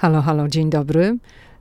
Halo, 0.00 0.22
halo, 0.22 0.48
dzień 0.48 0.70
dobry. 0.70 1.18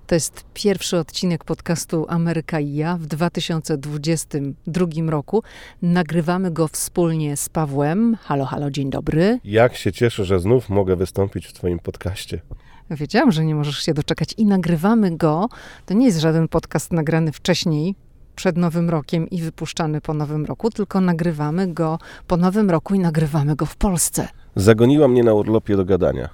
To 0.08 0.16
jest 0.16 0.46
pierwszy 0.54 0.98
odcinek 0.98 1.44
podcastu 1.44 2.06
Ameryka 2.10 2.60
i 2.60 2.74
ja 2.74 2.98
w 2.98 3.06
2022 3.06 4.86
roku. 5.08 5.44
Nagrywamy 5.82 6.52
go 6.52 6.68
wspólnie 6.68 7.38
z 7.38 7.50
Pawłem. 7.50 8.18
Halo, 8.22 8.46
halo, 8.46 8.72
dzień 8.72 8.90
dobry. 8.90 9.40
Jak 9.44 9.76
się 9.76 9.92
cieszę, 9.92 10.26
że 10.26 10.40
znów 10.40 10.70
mogę 10.70 10.96
wystąpić 10.96 11.48
w 11.48 11.54
Twoim 11.54 11.80
podcaście. 11.80 12.42
Wiedziałam, 12.92 13.32
że 13.32 13.46
nie 13.46 13.56
możesz 13.56 13.80
się 13.80 13.94
doczekać 13.94 14.34
i 14.38 14.46
nagrywamy 14.46 15.18
go. 15.18 15.50
To 15.86 15.94
nie 15.94 16.06
jest 16.06 16.20
żaden 16.20 16.48
podcast 16.48 16.94
nagrany 16.94 17.32
wcześniej, 17.32 17.96
przed 18.36 18.58
Nowym 18.58 18.90
Rokiem 18.90 19.30
i 19.30 19.42
wypuszczany 19.42 20.02
po 20.02 20.14
Nowym 20.14 20.46
Roku, 20.46 20.72
tylko 20.72 21.02
nagrywamy 21.02 21.74
go 21.74 22.00
po 22.28 22.38
Nowym 22.38 22.70
Roku 22.70 22.96
i 22.96 23.00
nagrywamy 23.00 23.56
go 23.56 23.66
w 23.66 23.76
Polsce. 23.76 24.28
Zagoniła 24.56 25.08
mnie 25.08 25.24
na 25.24 25.34
urlopie 25.34 25.78
do 25.78 25.86
gadania. 25.86 26.30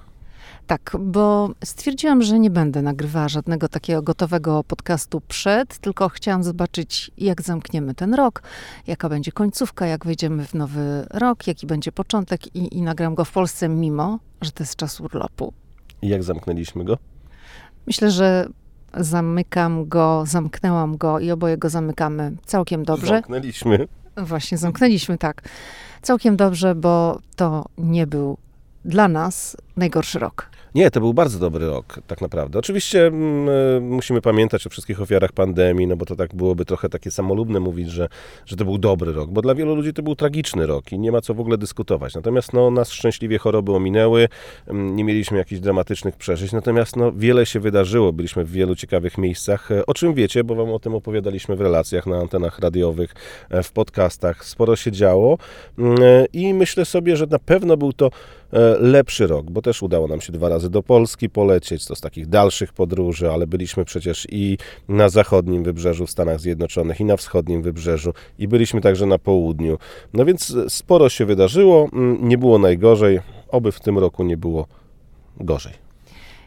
Tak, 0.66 0.96
bo 1.00 1.50
stwierdziłam, 1.64 2.22
że 2.22 2.38
nie 2.38 2.50
będę 2.50 2.82
nagrywała 2.82 3.28
żadnego 3.28 3.68
takiego 3.68 4.02
gotowego 4.02 4.64
podcastu 4.64 5.20
przed, 5.28 5.78
tylko 5.78 6.08
chciałam 6.08 6.44
zobaczyć, 6.44 7.10
jak 7.18 7.42
zamkniemy 7.42 7.94
ten 7.94 8.14
rok, 8.14 8.42
jaka 8.86 9.08
będzie 9.08 9.32
końcówka, 9.32 9.86
jak 9.86 10.06
wejdziemy 10.06 10.44
w 10.44 10.54
nowy 10.54 11.06
rok, 11.10 11.46
jaki 11.46 11.66
będzie 11.66 11.92
początek 11.92 12.56
i, 12.56 12.78
i 12.78 12.82
nagram 12.82 13.14
go 13.14 13.24
w 13.24 13.32
Polsce, 13.32 13.68
mimo 13.68 14.18
że 14.42 14.52
to 14.52 14.62
jest 14.62 14.76
czas 14.76 15.00
urlopu. 15.00 15.52
I 16.02 16.08
jak 16.08 16.22
zamknęliśmy 16.22 16.84
go? 16.84 16.98
Myślę, 17.86 18.10
że 18.10 18.48
zamykam 18.94 19.88
go, 19.88 20.24
zamknęłam 20.26 20.96
go 20.96 21.20
i 21.20 21.30
oboje 21.30 21.58
go 21.58 21.68
zamykamy 21.68 22.32
całkiem 22.44 22.84
dobrze. 22.84 23.06
Zamknęliśmy. 23.06 23.88
Właśnie, 24.16 24.58
zamknęliśmy, 24.58 25.18
tak. 25.18 25.42
Całkiem 26.02 26.36
dobrze, 26.36 26.74
bo 26.74 27.20
to 27.36 27.64
nie 27.78 28.06
był 28.06 28.36
dla 28.84 29.08
nas 29.08 29.56
najgorszy 29.76 30.18
rok. 30.18 30.55
Nie, 30.76 30.90
to 30.90 31.00
był 31.00 31.14
bardzo 31.14 31.38
dobry 31.38 31.66
rok, 31.66 32.00
tak 32.06 32.20
naprawdę. 32.20 32.58
Oczywiście 32.58 33.06
mm, 33.06 33.48
e, 33.48 33.80
musimy 33.80 34.20
pamiętać 34.20 34.66
o 34.66 34.70
wszystkich 34.70 35.00
ofiarach 35.00 35.32
pandemii, 35.32 35.86
no 35.86 35.96
bo 35.96 36.06
to 36.06 36.16
tak 36.16 36.34
byłoby 36.34 36.64
trochę 36.64 36.88
takie 36.88 37.10
samolubne 37.10 37.60
mówić, 37.60 37.90
że, 37.90 38.08
że 38.46 38.56
to 38.56 38.64
był 38.64 38.78
dobry 38.78 39.12
rok, 39.12 39.30
bo 39.30 39.42
dla 39.42 39.54
wielu 39.54 39.74
ludzi 39.74 39.92
to 39.92 40.02
był 40.02 40.16
tragiczny 40.16 40.66
rok 40.66 40.92
i 40.92 40.98
nie 40.98 41.12
ma 41.12 41.20
co 41.20 41.34
w 41.34 41.40
ogóle 41.40 41.58
dyskutować. 41.58 42.14
Natomiast 42.14 42.52
no, 42.52 42.70
nas 42.70 42.90
szczęśliwie 42.90 43.38
choroby 43.38 43.72
ominęły, 43.72 44.28
mm, 44.66 44.96
nie 44.96 45.04
mieliśmy 45.04 45.38
jakichś 45.38 45.60
dramatycznych 45.60 46.16
przeżyć, 46.16 46.52
natomiast 46.52 46.96
no, 46.96 47.12
wiele 47.12 47.46
się 47.46 47.60
wydarzyło, 47.60 48.12
byliśmy 48.12 48.44
w 48.44 48.50
wielu 48.50 48.76
ciekawych 48.76 49.18
miejscach, 49.18 49.70
e, 49.70 49.86
o 49.86 49.94
czym 49.94 50.14
wiecie, 50.14 50.44
bo 50.44 50.54
wam 50.54 50.70
o 50.70 50.78
tym 50.78 50.94
opowiadaliśmy 50.94 51.56
w 51.56 51.60
relacjach 51.60 52.06
na 52.06 52.16
antenach 52.16 52.58
radiowych, 52.58 53.14
e, 53.50 53.62
w 53.62 53.72
podcastach, 53.72 54.44
sporo 54.44 54.76
się 54.76 54.92
działo 54.92 55.38
mm, 55.78 55.98
i 56.32 56.54
myślę 56.54 56.84
sobie, 56.84 57.16
że 57.16 57.26
na 57.26 57.38
pewno 57.38 57.76
był 57.76 57.92
to 57.92 58.10
lepszy 58.80 59.26
rok, 59.26 59.50
bo 59.50 59.62
też 59.62 59.82
udało 59.82 60.08
nam 60.08 60.20
się 60.20 60.32
dwa 60.32 60.48
razy 60.48 60.70
do 60.70 60.82
Polski 60.82 61.30
polecieć, 61.30 61.86
to 61.86 61.94
z 61.94 62.00
takich 62.00 62.26
dalszych 62.26 62.72
podróży, 62.72 63.30
ale 63.30 63.46
byliśmy 63.46 63.84
przecież 63.84 64.26
i 64.30 64.58
na 64.88 65.08
zachodnim 65.08 65.64
wybrzeżu 65.64 66.06
w 66.06 66.10
Stanach 66.10 66.40
Zjednoczonych, 66.40 67.00
i 67.00 67.04
na 67.04 67.16
wschodnim 67.16 67.62
wybrzeżu, 67.62 68.12
i 68.38 68.48
byliśmy 68.48 68.80
także 68.80 69.06
na 69.06 69.18
południu. 69.18 69.78
No 70.12 70.24
więc 70.24 70.56
sporo 70.68 71.08
się 71.08 71.24
wydarzyło, 71.24 71.88
mm, 71.92 72.28
nie 72.28 72.38
było 72.38 72.58
najgorzej, 72.58 73.20
oby 73.48 73.72
w 73.72 73.80
tym 73.80 73.98
roku 73.98 74.24
nie 74.24 74.36
było 74.36 74.66
gorzej. 75.40 75.85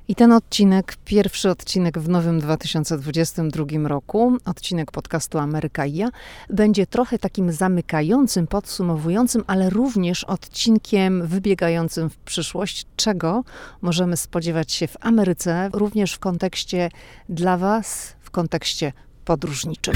I 0.09 0.15
ten 0.15 0.31
odcinek, 0.31 0.97
pierwszy 1.05 1.49
odcinek 1.49 1.99
w 1.99 2.09
nowym 2.09 2.39
2022 2.39 3.65
roku, 3.87 4.37
odcinek 4.45 4.91
podcastu 4.91 5.37
Ameryka 5.37 5.85
i 5.85 5.95
ja, 5.95 6.09
będzie 6.49 6.87
trochę 6.87 7.19
takim 7.19 7.51
zamykającym, 7.51 8.47
podsumowującym, 8.47 9.43
ale 9.47 9.69
również 9.69 10.23
odcinkiem 10.23 11.27
wybiegającym 11.27 12.09
w 12.09 12.17
przyszłość, 12.17 12.85
czego 12.95 13.43
możemy 13.81 14.17
spodziewać 14.17 14.71
się 14.71 14.87
w 14.87 14.97
Ameryce, 14.99 15.69
również 15.73 16.13
w 16.13 16.19
kontekście 16.19 16.89
dla 17.29 17.57
Was, 17.57 18.15
w 18.21 18.31
kontekście 18.31 18.93
podróżniczym. 19.25 19.95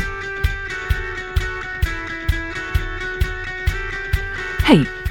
Hej! 4.63 5.02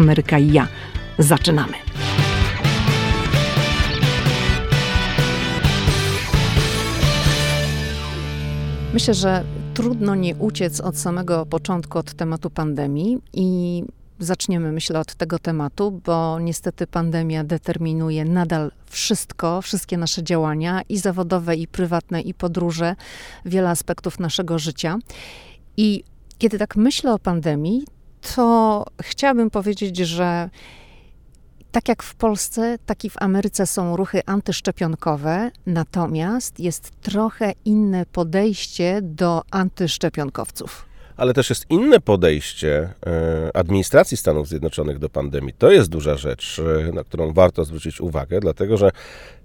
Ameryka 0.00 0.38
i 0.38 0.52
ja. 0.52 0.68
Zaczynamy. 1.18 1.72
Myślę, 8.94 9.14
że 9.14 9.44
trudno 9.74 10.14
nie 10.14 10.34
uciec 10.34 10.80
od 10.80 10.98
samego 10.98 11.46
początku 11.46 11.98
od 11.98 12.14
tematu 12.14 12.50
pandemii 12.50 13.18
i 13.32 13.82
zaczniemy, 14.18 14.72
myślę, 14.72 15.00
od 15.00 15.14
tego 15.14 15.38
tematu, 15.38 16.00
bo 16.04 16.40
niestety 16.40 16.86
pandemia 16.86 17.44
determinuje 17.44 18.24
nadal 18.24 18.72
wszystko, 18.86 19.62
wszystkie 19.62 19.98
nasze 19.98 20.22
działania 20.22 20.82
i 20.88 20.98
zawodowe, 20.98 21.56
i 21.56 21.66
prywatne, 21.68 22.20
i 22.20 22.34
podróże, 22.34 22.96
wiele 23.44 23.70
aspektów 23.70 24.20
naszego 24.20 24.58
życia. 24.58 24.98
I 25.76 26.04
kiedy 26.38 26.58
tak 26.58 26.76
myślę 26.76 27.14
o 27.14 27.18
pandemii, 27.18 27.84
to 28.34 28.84
chciałabym 29.02 29.50
powiedzieć, 29.50 29.96
że 29.96 30.50
tak 31.70 31.88
jak 31.88 32.02
w 32.02 32.14
Polsce, 32.14 32.78
tak 32.86 33.04
i 33.04 33.10
w 33.10 33.22
Ameryce 33.22 33.66
są 33.66 33.96
ruchy 33.96 34.20
antyszczepionkowe, 34.26 35.50
natomiast 35.66 36.60
jest 36.60 36.90
trochę 37.00 37.52
inne 37.64 38.06
podejście 38.06 38.98
do 39.02 39.42
antyszczepionkowców 39.50 40.89
ale 41.20 41.34
też 41.34 41.50
jest 41.50 41.66
inne 41.70 42.00
podejście 42.00 42.88
e, 43.06 43.56
administracji 43.56 44.16
Stanów 44.16 44.48
Zjednoczonych 44.48 44.98
do 44.98 45.08
pandemii. 45.08 45.54
To 45.58 45.70
jest 45.70 45.90
duża 45.90 46.16
rzecz, 46.16 46.60
e, 46.88 46.92
na 46.92 47.04
którą 47.04 47.32
warto 47.32 47.64
zwrócić 47.64 48.00
uwagę, 48.00 48.40
dlatego 48.40 48.76
że 48.76 48.90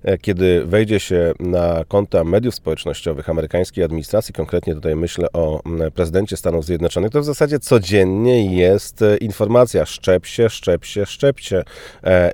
e, 0.03 0.17
kiedy 0.17 0.65
wejdzie 0.65 0.99
się 0.99 1.33
na 1.39 1.83
konta 1.87 2.23
mediów 2.23 2.55
społecznościowych 2.55 3.29
amerykańskiej 3.29 3.83
administracji, 3.83 4.33
konkretnie 4.33 4.75
tutaj 4.75 4.95
myślę 4.95 5.27
o 5.33 5.61
prezydencie 5.93 6.37
Stanów 6.37 6.65
Zjednoczonych, 6.65 7.11
to 7.11 7.21
w 7.21 7.25
zasadzie 7.25 7.59
codziennie 7.59 8.55
jest 8.55 8.99
informacja 9.21 9.85
szczep 9.85 10.25
się, 10.25 10.49
szczep 10.49 10.85
się, 10.85 11.05
szczep 11.05 11.39
się. 11.39 11.63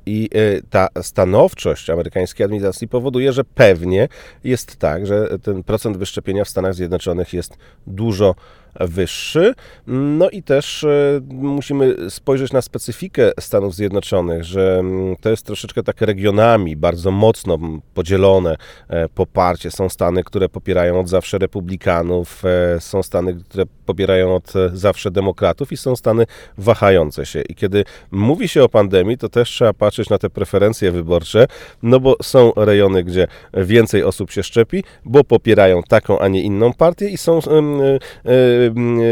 I 0.06 0.30
ta 0.70 0.88
stanowczość 1.02 1.90
amerykańskiej 1.90 2.44
administracji 2.44 2.88
powoduje, 2.88 3.34
że 3.34 3.44
pewnie 3.44 4.08
jest 4.44 4.76
tak, 4.76 5.08
że 5.08 5.40
ten 5.40 5.64
procent 5.64 5.98
wyszczepienia 5.98 6.46
w 6.46 6.50
Stanach 6.50 6.74
Zjednoczonych 6.74 7.34
jest 7.34 7.58
dużo 7.88 8.36
wyższy. 8.80 9.54
No 9.88 10.30
i 10.30 10.44
też 10.44 10.84
e, 10.84 11.22
musimy 11.30 12.10
spojrzeć 12.10 12.54
na 12.54 12.62
specyfikę 12.62 13.32
Stanów 13.40 13.76
Zjednoczonych, 13.76 14.44
że 14.44 14.80
mm, 14.80 15.16
to 15.16 15.30
jest 15.30 15.46
troszeczkę 15.46 15.84
tak 15.84 16.02
regionami 16.02 16.76
bardzo 16.76 17.12
mocno 17.12 17.58
podzielone 17.94 18.56
e, 18.88 19.10
poparcie. 19.10 19.72
Są 19.72 19.90
Stany, 19.90 20.24
które 20.24 20.50
popierają 20.50 21.00
od 21.00 21.10
zawsze 21.10 21.38
republikanów, 21.38 22.44
e, 22.46 22.82
są 22.82 23.04
Stany, 23.04 23.34
które 23.50 23.64
popierają 23.86 24.36
od 24.36 24.54
zawsze 24.74 25.12
demokratów 25.12 25.72
i 25.72 25.78
są 25.78 25.96
Stany 25.96 26.26
wahające 26.58 27.26
się. 27.26 27.42
I 27.42 27.56
kiedy 27.56 27.84
mówi 28.12 28.48
się 28.48 28.64
o 28.64 28.70
pandemii, 28.70 29.18
to 29.18 29.30
też 29.30 29.50
trzeba 29.50 29.74
patrzeć 29.74 30.10
na 30.10 30.18
te 30.18 30.30
preferencje 30.30 30.92
wyborcze, 30.92 31.48
no 31.84 32.00
bo 32.00 32.16
są 32.24 32.52
rejony, 32.56 33.04
gdzie 33.04 33.28
więcej 33.54 34.04
osób 34.04 34.32
się 34.32 34.44
szczepi, 34.44 34.84
bo 35.06 35.24
popierają 35.24 35.84
taką, 35.84 36.20
a 36.20 36.28
nie 36.28 36.42
inną 36.42 36.74
partię 36.74 37.10
i 37.10 37.18
są 37.18 37.40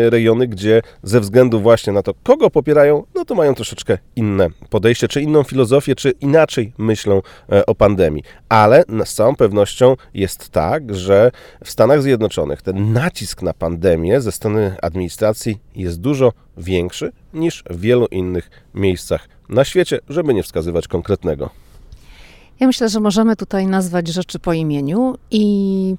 rejony, 0.09 0.47
gdzie 0.47 0.81
ze 1.03 1.19
względu 1.19 1.59
właśnie 1.59 1.93
na 1.93 2.03
to, 2.03 2.13
kogo 2.23 2.49
popierają, 2.49 3.03
no 3.15 3.25
to 3.25 3.35
mają 3.35 3.55
troszeczkę 3.55 3.97
inne 4.15 4.47
podejście, 4.69 5.07
czy 5.07 5.21
inną 5.21 5.43
filozofię, 5.43 5.95
czy 5.95 6.11
inaczej 6.11 6.73
myślą 6.77 7.21
e, 7.51 7.65
o 7.65 7.75
pandemii. 7.75 8.23
Ale 8.49 8.83
z 9.05 9.13
całą 9.13 9.35
pewnością 9.35 9.95
jest 10.13 10.49
tak, 10.49 10.95
że 10.95 11.31
w 11.63 11.69
Stanach 11.69 12.01
Zjednoczonych 12.01 12.61
ten 12.61 12.93
nacisk 12.93 13.41
na 13.41 13.53
pandemię 13.53 14.21
ze 14.21 14.31
strony 14.31 14.75
administracji 14.81 15.59
jest 15.75 16.01
dużo 16.01 16.33
większy 16.57 17.11
niż 17.33 17.63
w 17.69 17.79
wielu 17.79 18.05
innych 18.05 18.49
miejscach 18.73 19.27
na 19.49 19.63
świecie, 19.63 19.99
żeby 20.09 20.33
nie 20.33 20.43
wskazywać 20.43 20.87
konkretnego. 20.87 21.49
Ja 22.59 22.67
myślę, 22.67 22.89
że 22.89 22.99
możemy 22.99 23.35
tutaj 23.35 23.67
nazwać 23.67 24.07
rzeczy 24.07 24.39
po 24.39 24.53
imieniu 24.53 25.15
i 25.31 25.95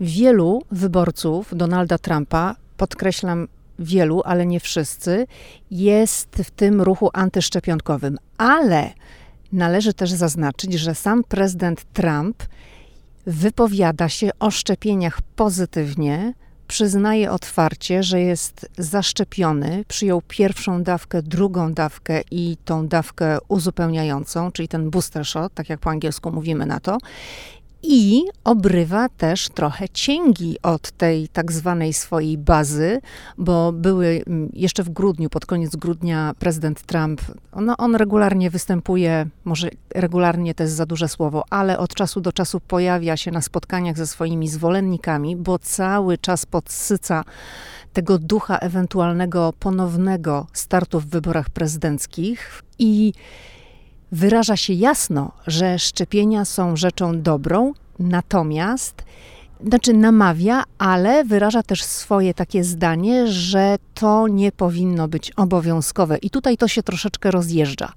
wielu 0.00 0.62
wyborców 0.70 1.56
Donalda 1.56 1.98
Trumpa 1.98 2.56
podkreślam 2.84 3.48
wielu, 3.78 4.22
ale 4.24 4.46
nie 4.46 4.60
wszyscy, 4.60 5.26
jest 5.70 6.36
w 6.44 6.50
tym 6.50 6.82
ruchu 6.82 7.10
antyszczepionkowym. 7.12 8.18
Ale 8.38 8.92
należy 9.52 9.94
też 9.94 10.10
zaznaczyć, 10.10 10.72
że 10.72 10.94
sam 10.94 11.24
prezydent 11.24 11.84
Trump 11.92 12.42
wypowiada 13.26 14.08
się 14.08 14.30
o 14.38 14.50
szczepieniach 14.50 15.22
pozytywnie, 15.36 16.34
przyznaje 16.68 17.30
otwarcie, 17.30 18.02
że 18.02 18.20
jest 18.20 18.66
zaszczepiony, 18.78 19.84
przyjął 19.88 20.22
pierwszą 20.28 20.82
dawkę, 20.82 21.22
drugą 21.22 21.72
dawkę 21.72 22.22
i 22.30 22.56
tą 22.64 22.88
dawkę 22.88 23.38
uzupełniającą, 23.48 24.52
czyli 24.52 24.68
ten 24.68 24.90
booster 24.90 25.26
shot, 25.26 25.54
tak 25.54 25.68
jak 25.68 25.80
po 25.80 25.90
angielsku 25.90 26.32
mówimy 26.32 26.66
na 26.66 26.80
to, 26.80 26.98
i 27.86 28.24
obrywa 28.44 29.08
też 29.08 29.48
trochę 29.48 29.88
cięgi 29.88 30.56
od 30.62 30.90
tej 30.90 31.28
tak 31.28 31.52
zwanej 31.52 31.92
swojej 31.92 32.38
bazy, 32.38 33.00
bo 33.38 33.72
były 33.72 34.22
mm, 34.26 34.50
jeszcze 34.52 34.82
w 34.82 34.90
grudniu, 34.90 35.30
pod 35.30 35.46
koniec 35.46 35.76
grudnia 35.76 36.34
prezydent 36.38 36.82
Trump, 36.82 37.20
no 37.56 37.76
on 37.76 37.94
regularnie 37.94 38.50
występuje, 38.50 39.26
może 39.44 39.68
regularnie 39.94 40.54
to 40.54 40.62
jest 40.62 40.74
za 40.74 40.86
duże 40.86 41.08
słowo, 41.08 41.44
ale 41.50 41.78
od 41.78 41.94
czasu 41.94 42.20
do 42.20 42.32
czasu 42.32 42.60
pojawia 42.60 43.16
się 43.16 43.30
na 43.30 43.40
spotkaniach 43.40 43.96
ze 43.96 44.06
swoimi 44.06 44.48
zwolennikami, 44.48 45.36
bo 45.36 45.58
cały 45.58 46.18
czas 46.18 46.46
podsyca 46.46 47.24
tego 47.92 48.18
ducha 48.18 48.58
ewentualnego 48.58 49.52
ponownego 49.60 50.46
startu 50.52 51.00
w 51.00 51.06
wyborach 51.06 51.50
prezydenckich. 51.50 52.62
I 52.78 53.12
wyraża 54.12 54.56
się 54.56 54.72
jasno, 54.72 55.32
że 55.46 55.78
szczepienia 55.78 56.44
są 56.44 56.76
rzeczą 56.76 57.22
dobrą, 57.22 57.72
natomiast 57.98 59.04
znaczy 59.68 59.92
namawia, 59.92 60.62
ale 60.78 61.24
wyraża 61.24 61.62
też 61.62 61.82
swoje 61.82 62.34
takie 62.34 62.64
zdanie, 62.64 63.26
że 63.26 63.76
to 63.94 64.28
nie 64.28 64.52
powinno 64.52 65.08
być 65.08 65.32
obowiązkowe. 65.36 66.18
I 66.18 66.30
tutaj 66.30 66.56
to 66.56 66.68
się 66.68 66.82
troszeczkę 66.82 67.30
rozjeżdża. 67.30 67.92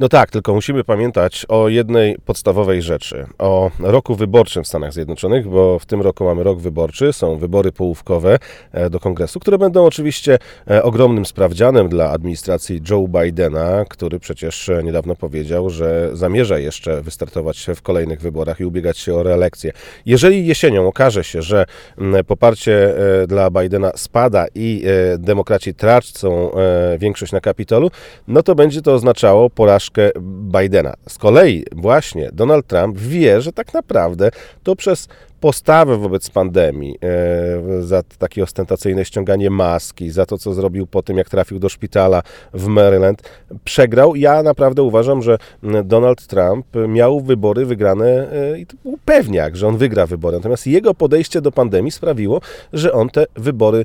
No 0.00 0.08
tak, 0.08 0.30
tylko 0.30 0.54
musimy 0.54 0.84
pamiętać 0.84 1.46
o 1.48 1.68
jednej 1.68 2.16
podstawowej 2.24 2.82
rzeczy. 2.82 3.26
O 3.38 3.70
roku 3.78 4.14
wyborczym 4.14 4.64
w 4.64 4.66
Stanach 4.66 4.92
Zjednoczonych, 4.92 5.48
bo 5.48 5.78
w 5.78 5.86
tym 5.86 6.00
roku 6.02 6.24
mamy 6.24 6.42
rok 6.42 6.60
wyborczy, 6.60 7.12
są 7.12 7.36
wybory 7.36 7.72
połówkowe 7.72 8.38
e, 8.72 8.90
do 8.90 9.00
kongresu, 9.00 9.40
które 9.40 9.58
będą 9.58 9.84
oczywiście 9.84 10.38
e, 10.70 10.82
ogromnym 10.82 11.26
sprawdzianem 11.26 11.88
dla 11.88 12.10
administracji 12.10 12.80
Joe 12.90 13.08
Bidena, 13.08 13.84
który 13.88 14.20
przecież 14.20 14.68
e, 14.68 14.82
niedawno 14.82 15.16
powiedział, 15.16 15.70
że 15.70 16.10
zamierza 16.12 16.58
jeszcze 16.58 17.02
wystartować 17.02 17.66
w 17.76 17.82
kolejnych 17.82 18.20
wyborach 18.20 18.60
i 18.60 18.64
ubiegać 18.64 18.98
się 18.98 19.14
o 19.14 19.22
reelekcję. 19.22 19.72
Jeżeli 20.06 20.46
jesienią 20.46 20.86
okaże 20.86 21.09
się, 21.24 21.42
że 21.42 21.66
mm, 21.98 22.24
poparcie 22.24 22.94
dla 23.28 23.50
Bidena 23.50 23.92
spada 23.96 24.46
i 24.54 24.82
demokracja 25.18 25.40
demokraci 25.40 25.74
tracą 25.74 26.52
e, 26.52 26.98
większość 26.98 27.32
na 27.32 27.40
Kapitolu, 27.40 27.90
no 28.28 28.42
to 28.42 28.54
będzie 28.54 28.82
to 28.82 28.94
oznaczało 28.94 29.50
porażkę 29.50 30.10
Bidena. 30.20 30.94
Z 31.08 31.18
kolei 31.18 31.64
właśnie 31.72 32.30
Donald 32.32 32.66
Trump 32.66 32.98
wie, 32.98 33.40
że 33.40 33.52
tak 33.52 33.74
naprawdę 33.74 34.30
to 34.62 34.76
przez 34.76 35.08
postawę 35.40 35.96
wobec 35.96 36.30
pandemii, 36.30 36.98
e, 37.02 37.82
za 37.82 38.02
takie 38.18 38.42
ostentacyjne 38.42 39.04
ściąganie 39.04 39.50
maski, 39.50 40.10
za 40.10 40.26
to, 40.26 40.38
co 40.38 40.54
zrobił 40.54 40.86
po 40.86 41.02
tym, 41.02 41.16
jak 41.16 41.30
trafił 41.30 41.58
do 41.58 41.68
szpitala 41.68 42.22
w 42.54 42.66
Maryland, 42.66 43.22
przegrał. 43.64 44.16
Ja 44.16 44.42
naprawdę 44.42 44.82
uważam, 44.82 45.22
że 45.22 45.38
Donald 45.84 46.26
Trump 46.26 46.66
miał 46.88 47.20
wybory 47.20 47.66
wygrane 47.66 48.32
e, 48.32 48.58
i 48.58 48.66
to 48.66 48.76
był 48.82 48.98
pewniak, 49.04 49.56
że 49.56 49.68
on 49.68 49.76
wygra 49.76 50.06
wybory. 50.06 50.36
Natomiast 50.36 50.66
jego 50.66 50.94
podejście 50.94 51.40
do 51.40 51.52
pandemii 51.52 51.90
sprawiło, 51.90 52.40
że 52.72 52.92
on 52.92 53.10
te 53.10 53.26
wybory 53.36 53.84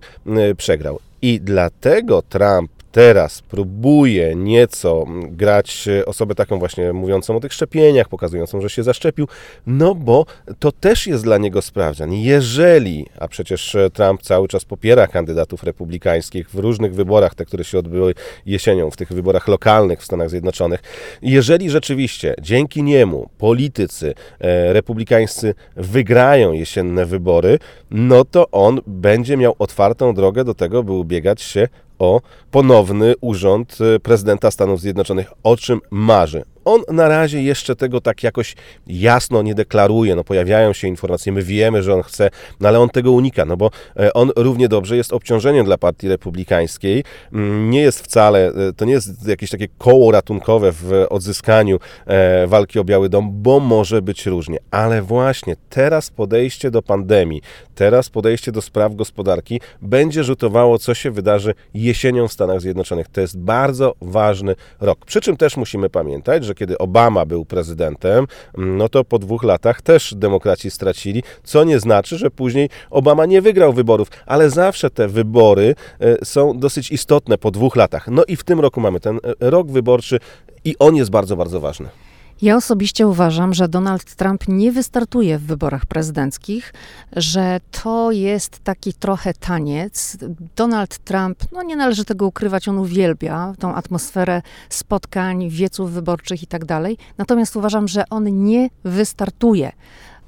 przegrał. 0.57 1.00
I 1.22 1.42
dlatego 1.42 2.22
Trump 2.22 2.72
teraz 2.95 3.42
próbuje 3.42 4.36
nieco 4.36 5.06
grać 5.30 5.88
osobę 6.06 6.36
taką 6.36 6.59
właśnie 6.59 6.94
mówiącą 6.94 7.38
o 7.38 7.39
tych 7.39 7.53
szczepieniach, 7.53 8.09
pokazującą, 8.09 8.62
że 8.62 8.69
się 8.69 8.83
zaszczepił, 8.83 9.27
no 9.68 9.95
bo 9.95 10.25
to 10.59 10.71
też 10.71 11.07
jest 11.07 11.24
dla 11.24 11.38
niego 11.38 11.62
sprawdzian. 11.62 12.13
Jeżeli, 12.13 13.06
a 13.19 13.27
przecież 13.27 13.75
Trump 13.94 14.21
cały 14.21 14.47
czas 14.47 14.65
popiera 14.65 15.07
kandydatów 15.07 15.63
republikańskich 15.63 16.50
w 16.50 16.56
różnych 16.56 16.95
wyborach, 16.95 17.36
te, 17.36 17.45
które 17.45 17.63
się 17.63 17.80
odbyły 17.80 18.13
jesienią, 18.45 18.92
w 18.92 18.97
tych 18.97 19.13
wyborach 19.13 19.47
lokalnych 19.47 20.00
w 20.00 20.06
Stanach 20.06 20.30
Zjednoczonych, 20.30 20.80
jeżeli 21.21 21.69
rzeczywiście 21.69 22.36
dzięki 22.42 22.83
niemu 22.83 23.30
politycy 23.38 24.13
e, 24.39 24.74
republikańscy 24.74 25.53
wygrają 25.75 26.53
jesienne 26.53 27.06
wybory, 27.06 27.59
no 27.92 28.25
to 28.25 28.51
on 28.51 28.81
będzie 28.88 29.38
miał 29.38 29.56
otwartą 29.59 30.13
drogę 30.13 30.44
do 30.44 30.53
tego, 30.53 30.83
by 30.83 30.92
ubiegać 30.92 31.42
się 31.42 31.68
o 32.00 32.21
ponowny 32.51 33.13
urząd 33.21 33.77
e, 33.95 34.00
prezydenta 34.00 34.51
Stanów 34.51 34.81
Zjednoczonych, 34.81 35.31
o 35.44 35.57
czym 35.57 35.81
marzy. 35.92 36.44
On 36.65 36.81
na 36.91 37.07
razie 37.07 37.44
jeszcze 37.44 37.75
tego 37.75 38.01
tak 38.01 38.23
jakoś 38.23 38.56
jasno 38.88 39.41
nie 39.41 39.56
deklaruje. 39.56 40.15
No, 40.15 40.23
pojawiają 40.23 40.73
się 40.73 40.88
informacje, 40.88 41.31
my 41.31 41.41
wiemy, 41.41 41.83
że 41.83 41.94
on 41.94 42.03
chce, 42.03 42.29
no 42.59 42.67
ale 42.67 42.79
on 42.79 42.89
tego 42.89 43.12
unika, 43.12 43.45
no 43.45 43.57
bo 43.57 43.71
e, 44.00 44.13
on 44.13 44.31
równie 44.35 44.67
dobrze 44.67 44.97
jest 44.97 45.13
obciążeniem 45.13 45.65
dla 45.65 45.77
partii 45.77 46.07
republikańskiej. 46.07 47.03
Mm, 47.33 47.69
nie 47.69 47.81
jest 47.81 48.00
wcale, 48.00 48.47
e, 48.47 48.73
to 48.73 48.85
nie 48.85 48.94
jest 48.94 49.27
jakieś 49.27 49.50
takie 49.50 49.67
koło 49.77 50.12
ratunkowe 50.12 50.71
w 50.71 51.06
odzyskaniu 51.09 51.79
e, 52.06 52.47
walki 52.47 52.79
o 52.79 52.83
Biały 52.83 53.09
Dom, 53.09 53.29
bo 53.33 53.59
może 53.59 54.01
być 54.01 54.25
różnie. 54.25 54.57
Ale 54.71 55.01
właśnie 55.01 55.56
teraz 55.69 56.09
podejście 56.09 56.71
do 56.71 56.81
pandemii, 56.81 57.41
teraz 57.75 58.09
podejście 58.09 58.51
do 58.51 58.61
spraw 58.61 58.95
gospodarki 58.95 59.61
będzie 59.81 60.23
rzutowało, 60.23 60.79
co 60.79 60.94
się 60.94 61.11
wydarzy 61.11 61.53
jesienią 61.73 62.27
w 62.27 62.33
Stanach 62.33 62.61
Zjednoczonych. 62.61 63.07
To 63.07 63.21
jest 63.21 63.39
bardzo 63.39 63.95
ważny 64.01 64.56
rok. 64.79 65.06
Przy 65.06 65.21
czym 65.21 65.38
też 65.38 65.57
musimy 65.57 65.89
pamiętać, 65.89 66.45
że 66.45 66.55
kiedy 66.56 66.78
Obama 66.78 67.25
był 67.25 67.46
prezydentem, 67.46 68.28
no 68.57 68.90
to 68.90 69.04
po 69.04 69.19
dwóch 69.19 69.44
latach 69.44 69.81
też 69.81 70.13
demokraci 70.16 70.72
stracili, 70.72 71.24
co 71.44 71.63
nie 71.63 71.80
znaczy, 71.80 72.18
że 72.18 72.31
później 72.31 72.69
Obama 72.90 73.25
nie 73.25 73.42
wygrał 73.42 73.74
wyborów, 73.74 74.07
ale 74.25 74.50
zawsze 74.50 74.90
te 74.90 75.07
wybory 75.07 75.75
e, 76.00 76.25
są 76.25 76.60
dosyć 76.60 76.92
istotne 76.92 77.38
po 77.38 77.52
dwóch 77.52 77.75
latach. 77.75 78.07
No 78.07 78.24
i 78.28 78.36
w 78.36 78.44
tym 78.44 78.60
roku 78.60 78.81
mamy 78.81 79.00
ten 79.00 79.18
e, 79.18 79.50
rok 79.50 79.72
wyborczy 79.72 80.19
i 80.66 80.75
on 80.80 80.96
jest 80.96 81.12
bardzo, 81.12 81.36
bardzo 81.36 81.60
ważny. 81.60 82.05
Ja 82.41 82.55
osobiście 82.55 83.07
uważam, 83.07 83.53
że 83.53 83.67
Donald 83.67 84.15
Trump 84.15 84.47
nie 84.47 84.71
wystartuje 84.71 85.37
w 85.37 85.41
wyborach 85.41 85.85
prezydenckich, 85.85 86.73
że 87.15 87.59
to 87.83 88.11
jest 88.11 88.59
taki 88.59 88.93
trochę 88.93 89.33
taniec. 89.33 90.17
Donald 90.55 90.97
Trump, 90.97 91.37
no 91.51 91.63
nie 91.63 91.75
należy 91.75 92.05
tego 92.05 92.25
ukrywać, 92.25 92.67
on 92.67 92.77
uwielbia 92.77 93.53
tą 93.59 93.75
atmosferę 93.75 94.41
spotkań, 94.69 95.49
wieców 95.49 95.91
wyborczych 95.91 96.43
i 96.43 96.47
tak 96.47 96.65
dalej. 96.65 96.97
Natomiast 97.17 97.55
uważam, 97.55 97.87
że 97.87 98.09
on 98.09 98.43
nie 98.43 98.69
wystartuje. 98.83 99.71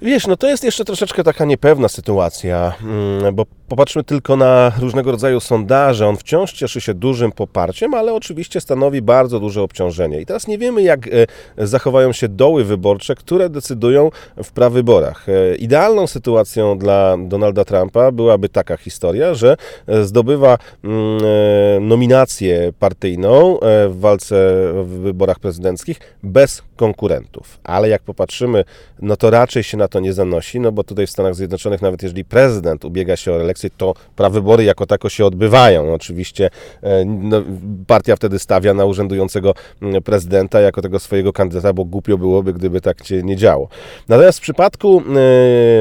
Wiesz, 0.01 0.27
no 0.27 0.37
to 0.37 0.47
jest 0.47 0.63
jeszcze 0.63 0.85
troszeczkę 0.85 1.23
taka 1.23 1.45
niepewna 1.45 1.87
sytuacja, 1.87 2.73
mm, 2.83 3.35
bo 3.35 3.45
popatrzmy 3.67 4.03
tylko 4.03 4.35
na 4.35 4.71
różnego 4.79 5.11
rodzaju 5.11 5.39
sondaże. 5.39 6.07
On 6.07 6.17
wciąż 6.17 6.53
cieszy 6.53 6.81
się 6.81 6.93
dużym 6.93 7.31
poparciem, 7.31 7.93
ale 7.93 8.13
oczywiście 8.13 8.61
stanowi 8.61 9.01
bardzo 9.01 9.39
duże 9.39 9.61
obciążenie. 9.61 10.21
I 10.21 10.25
teraz 10.25 10.47
nie 10.47 10.57
wiemy, 10.57 10.81
jak 10.81 11.07
e, 11.07 11.67
zachowają 11.67 12.11
się 12.13 12.27
doły 12.27 12.63
wyborcze, 12.63 13.15
które 13.15 13.49
decydują 13.49 14.09
w 14.43 14.51
prawyborach. 14.51 15.29
E, 15.29 15.55
idealną 15.55 16.07
sytuacją 16.07 16.77
dla 16.77 17.15
Donalda 17.19 17.65
Trumpa 17.65 18.11
byłaby 18.11 18.49
taka 18.49 18.77
historia, 18.77 19.33
że 19.33 19.57
e, 19.87 20.03
zdobywa 20.03 20.57
mm, 20.83 21.87
nominację 21.87 22.73
partyjną 22.79 23.59
w 23.89 23.95
walce 23.99 24.35
w 24.83 24.87
wyborach 24.87 25.39
prezydenckich 25.39 25.99
bez 26.23 26.66
konkurentów. 26.77 27.59
Ale 27.63 27.89
jak 27.89 28.01
popatrzymy, 28.01 28.63
no 29.01 29.15
to 29.17 29.29
raczej 29.29 29.63
się 29.63 29.77
na 29.77 29.87
to 29.87 29.99
nie 29.99 30.13
zanosi, 30.13 30.59
no 30.59 30.71
bo 30.71 30.83
tutaj 30.83 31.07
w 31.07 31.09
Stanach 31.09 31.35
Zjednoczonych, 31.35 31.81
nawet 31.81 32.03
jeżeli 32.03 32.25
prezydent 32.25 32.85
ubiega 32.85 33.15
się 33.15 33.33
o 33.33 33.37
reelekcję, 33.37 33.69
to 33.77 33.93
prawybory 34.15 34.63
jako 34.63 34.85
tako 34.85 35.09
się 35.09 35.25
odbywają. 35.25 35.93
Oczywiście 35.93 36.49
e, 36.83 37.05
no, 37.05 37.43
partia 37.87 38.15
wtedy 38.15 38.39
stawia 38.39 38.73
na 38.73 38.85
urzędującego 38.85 39.53
mm, 39.81 40.03
prezydenta 40.03 40.61
jako 40.61 40.81
tego 40.81 40.99
swojego 40.99 41.33
kandydata, 41.33 41.73
bo 41.73 41.85
głupio 41.85 42.17
byłoby, 42.17 42.53
gdyby 42.53 42.81
tak 42.81 43.05
się 43.05 43.23
nie 43.23 43.35
działo. 43.35 43.67
Natomiast 44.07 44.39
w 44.39 44.41
przypadku 44.41 45.01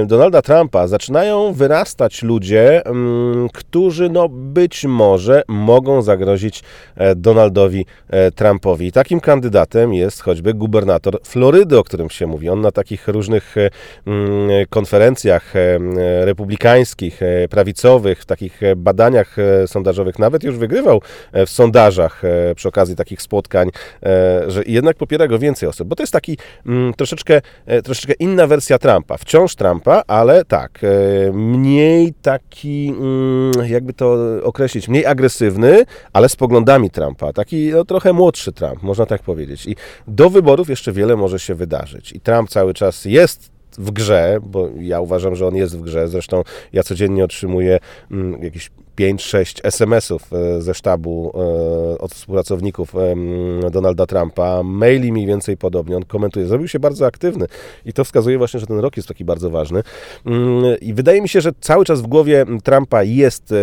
e, 0.03 0.07
Donalda 0.07 0.43
Trumpa 0.43 0.87
zaczynają 0.87 1.53
wyrastać 1.53 2.23
ludzie, 2.23 2.87
mm, 2.87 3.49
którzy 3.49 4.11
no 4.11 4.29
być 4.29 4.85
może 4.85 5.43
mogą 5.49 6.03
zagrozić 6.03 6.62
e, 6.97 7.15
Donaldowi 7.15 7.87
Trumpowi. 8.35 8.93
Takim 8.93 9.21
kandydatem 9.21 9.95
jest 9.95 10.23
choćby 10.23 10.55
gubernator 10.55 10.86
Florydy, 11.25 11.78
o 11.78 11.85
którym 11.85 12.11
się 12.11 12.26
mówi. 12.26 12.49
On 12.49 12.61
na 12.61 12.71
takich 12.71 13.09
różnych 13.09 13.55
Mm, 14.07 14.66
konferencjach 14.71 15.57
e, 15.57 15.78
republikańskich, 16.25 17.23
e, 17.23 17.49
prawicowych, 17.49 18.23
w 18.23 18.26
takich 18.26 18.62
e, 18.62 18.76
badaniach 18.76 19.37
sondażowych, 19.66 20.19
nawet 20.19 20.45
już 20.45 20.59
wygrywał 20.59 21.02
w 21.33 21.50
sondażach 21.50 22.23
przy 22.57 22.69
okazji 22.69 22.97
takich 22.97 23.23
spotkań, 23.23 23.71
że 24.47 24.62
jednak 24.66 24.97
popiera 24.97 25.28
go 25.28 25.38
więcej 25.38 25.69
osób, 25.69 25.88
bo 25.88 25.97
to 25.97 26.02
jest 26.02 26.12
taki 26.12 26.38
mm, 26.66 26.95
troszeczkę, 26.95 27.40
troszeczkę 27.85 28.12
inna 28.19 28.47
wersja 28.47 28.78
Trumpa. 28.78 29.16
Wciąż 29.16 29.55
Trumpa, 29.55 30.02
ale 30.07 30.45
tak, 30.45 30.81
mniej 31.33 32.14
taki, 32.23 32.95
mm, 32.99 33.52
jakby 33.66 33.93
to 33.93 34.16
określić, 34.43 34.88
mniej 34.88 35.07
agresywny, 35.07 35.85
ale 36.12 36.28
z 36.28 36.37
poglądami 36.37 36.90
Trumpa. 36.90 37.33
Taki 37.33 37.71
no, 37.73 37.85
trochę 37.85 38.12
młodszy 38.12 38.52
Trump, 38.52 38.83
można 38.83 39.07
tak 39.07 39.23
powiedzieć. 39.23 39.66
I 39.66 39.76
do 40.09 40.31
wyborów 40.31 40.69
jeszcze 40.69 40.75
wiele 40.92 41.16
może 41.16 41.38
się 41.38 41.54
wydarzyć. 41.54 42.12
I 42.12 42.21
Trump 42.21 42.50
cały 42.50 42.75
czas 42.75 43.04
jest 43.04 43.50
w 43.78 43.90
grze, 43.90 44.38
bo 44.42 44.68
ja 44.80 45.00
uważam, 45.00 45.37
że 45.37 45.47
on 45.47 45.56
jest 45.56 45.78
w 45.78 45.80
grze. 45.80 46.09
Zresztą 46.09 46.42
ja 46.73 46.83
codziennie 46.83 47.25
otrzymuję 47.25 47.78
mm, 48.11 48.42
jakieś 48.42 48.71
5-6 48.99 49.61
SMS-ów 49.62 50.33
e, 50.33 50.62
ze 50.62 50.75
sztabu 50.75 51.33
e, 51.35 51.99
od 51.99 52.15
współpracowników 52.15 52.95
Donalda 53.71 54.07
Trumpa, 54.07 54.62
maili 54.62 55.12
mniej 55.12 55.26
więcej 55.26 55.57
podobnie, 55.57 55.97
on 55.97 56.05
komentuje. 56.05 56.47
Zrobił 56.47 56.69
się 56.69 56.79
bardzo 56.79 57.07
aktywny 57.07 57.47
i 57.85 57.93
to 57.93 58.05
wskazuje 58.05 58.38
właśnie, 58.38 58.61
że 58.61 58.67
ten 58.67 58.79
rok 58.79 58.97
jest 58.97 59.09
taki 59.09 59.25
bardzo 59.25 59.50
ważny. 59.50 59.83
Mm, 60.26 60.81
I 60.81 60.95
wydaje 60.95 61.23
mi 61.23 61.29
się, 61.29 61.41
że 61.41 61.50
cały 61.61 61.85
czas 61.85 62.00
w 62.00 62.07
głowie 62.07 62.45
Trumpa 62.65 63.03
jest 63.03 63.53
e, 63.53 63.57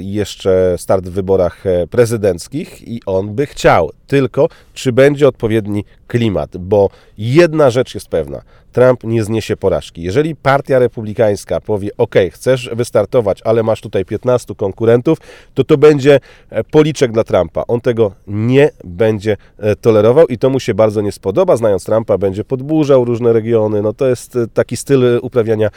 jeszcze 0.00 0.74
start 0.78 1.08
w 1.08 1.12
wyborach 1.12 1.64
prezydenckich 1.90 2.88
i 2.88 3.00
on 3.06 3.34
by 3.34 3.46
chciał, 3.46 3.90
tylko 4.06 4.48
czy 4.74 4.92
będzie 4.92 5.28
odpowiedni 5.28 5.84
klimat, 6.06 6.56
bo 6.56 6.90
jedna 7.18 7.70
rzecz 7.70 7.94
jest 7.94 8.08
pewna. 8.08 8.42
Trump 8.72 9.04
nie 9.04 9.24
zniesie 9.24 9.56
porażki. 9.56 10.02
Jeżeli 10.02 10.36
partia 10.36 10.78
republikańska 10.78 11.60
powie, 11.60 11.90
OK, 11.98 12.14
chcesz 12.30 12.70
wystartować, 12.72 13.40
ale 13.44 13.62
masz 13.62 13.80
tutaj 13.80 14.04
15 14.04 14.54
konkurentów, 14.80 15.18
to 15.54 15.64
to 15.64 15.78
będzie 15.78 16.20
e, 16.50 16.64
policzek 16.64 17.12
dla 17.12 17.24
Trumpa. 17.24 17.64
On 17.68 17.80
tego 17.80 18.12
nie 18.26 18.70
będzie 18.84 19.36
e, 19.58 19.76
tolerował 19.76 20.26
i 20.26 20.38
to 20.38 20.50
mu 20.50 20.60
się 20.60 20.74
bardzo 20.74 21.00
nie 21.00 21.12
spodoba. 21.12 21.56
Znając 21.56 21.84
Trumpa, 21.84 22.18
będzie 22.18 22.44
podburzał 22.44 23.04
różne 23.04 23.32
regiony. 23.32 23.82
No 23.82 23.92
to 23.92 24.08
jest 24.08 24.36
e, 24.36 24.46
taki 24.46 24.76
styl 24.76 25.18
uprawiania 25.22 25.70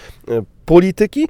polityki, 0.65 1.27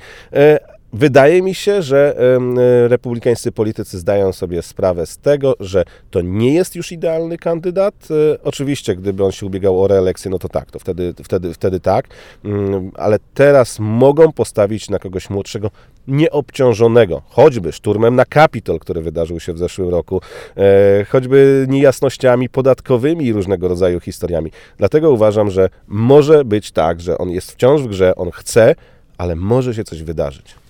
Wydaje 0.94 1.42
mi 1.42 1.56
się, 1.56 1.82
że 1.82 2.16
e, 2.18 2.88
republikańscy 2.88 3.52
politycy 3.52 4.00
zdają 4.00 4.34
sobie 4.34 4.62
sprawę 4.62 5.06
z 5.06 5.18
tego, 5.18 5.56
że 5.60 5.84
to 6.12 6.22
nie 6.22 6.54
jest 6.54 6.76
już 6.76 6.92
idealny 6.92 7.38
kandydat. 7.38 8.08
E, 8.34 8.44
oczywiście, 8.44 8.96
gdyby 8.96 9.24
on 9.24 9.32
się 9.32 9.46
ubiegał 9.46 9.84
o 9.84 9.88
reelekcję, 9.88 10.32
no 10.32 10.40
to 10.40 10.50
tak, 10.50 10.72
to 10.72 10.80
wtedy, 10.80 11.14
wtedy, 11.24 11.54
wtedy 11.54 11.80
tak, 11.80 12.08
mm, 12.46 12.92
ale 12.96 13.20
teraz 13.34 13.80
mogą 13.80 14.32
postawić 14.32 14.90
na 14.90 15.00
kogoś 15.00 15.30
młodszego, 15.30 15.70
nieobciążonego, 16.08 17.22
choćby 17.30 17.72
szturmem 17.72 18.16
na 18.16 18.26
Kapitol, 18.26 18.80
który 18.80 19.02
wydarzył 19.02 19.40
się 19.40 19.54
w 19.54 19.58
zeszłym 19.58 19.90
roku, 19.90 20.22
e, 20.58 21.06
choćby 21.06 21.66
niejasnościami 21.70 22.50
podatkowymi 22.50 23.26
i 23.26 23.34
różnego 23.34 23.68
rodzaju 23.68 24.00
historiami. 24.00 24.52
Dlatego 24.78 25.12
uważam, 25.12 25.52
że 25.52 25.70
może 25.88 26.46
być 26.46 26.72
tak, 26.72 27.02
że 27.02 27.18
on 27.18 27.30
jest 27.30 27.52
wciąż 27.52 27.82
w 27.82 27.88
grze, 27.88 28.16
on 28.16 28.32
chce, 28.32 28.76
ale 29.18 29.36
może 29.36 29.74
się 29.74 29.84
coś 29.84 30.04
wydarzyć. 30.04 30.63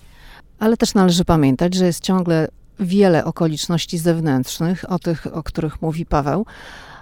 Ale 0.58 0.76
też 0.76 0.94
należy 0.94 1.24
pamiętać, 1.24 1.74
że 1.74 1.86
jest 1.86 2.00
ciągle 2.00 2.48
wiele 2.80 3.24
okoliczności 3.24 3.98
zewnętrznych, 3.98 4.92
o 4.92 4.98
tych, 4.98 5.26
o 5.32 5.42
których 5.42 5.82
mówi 5.82 6.06
Paweł, 6.06 6.46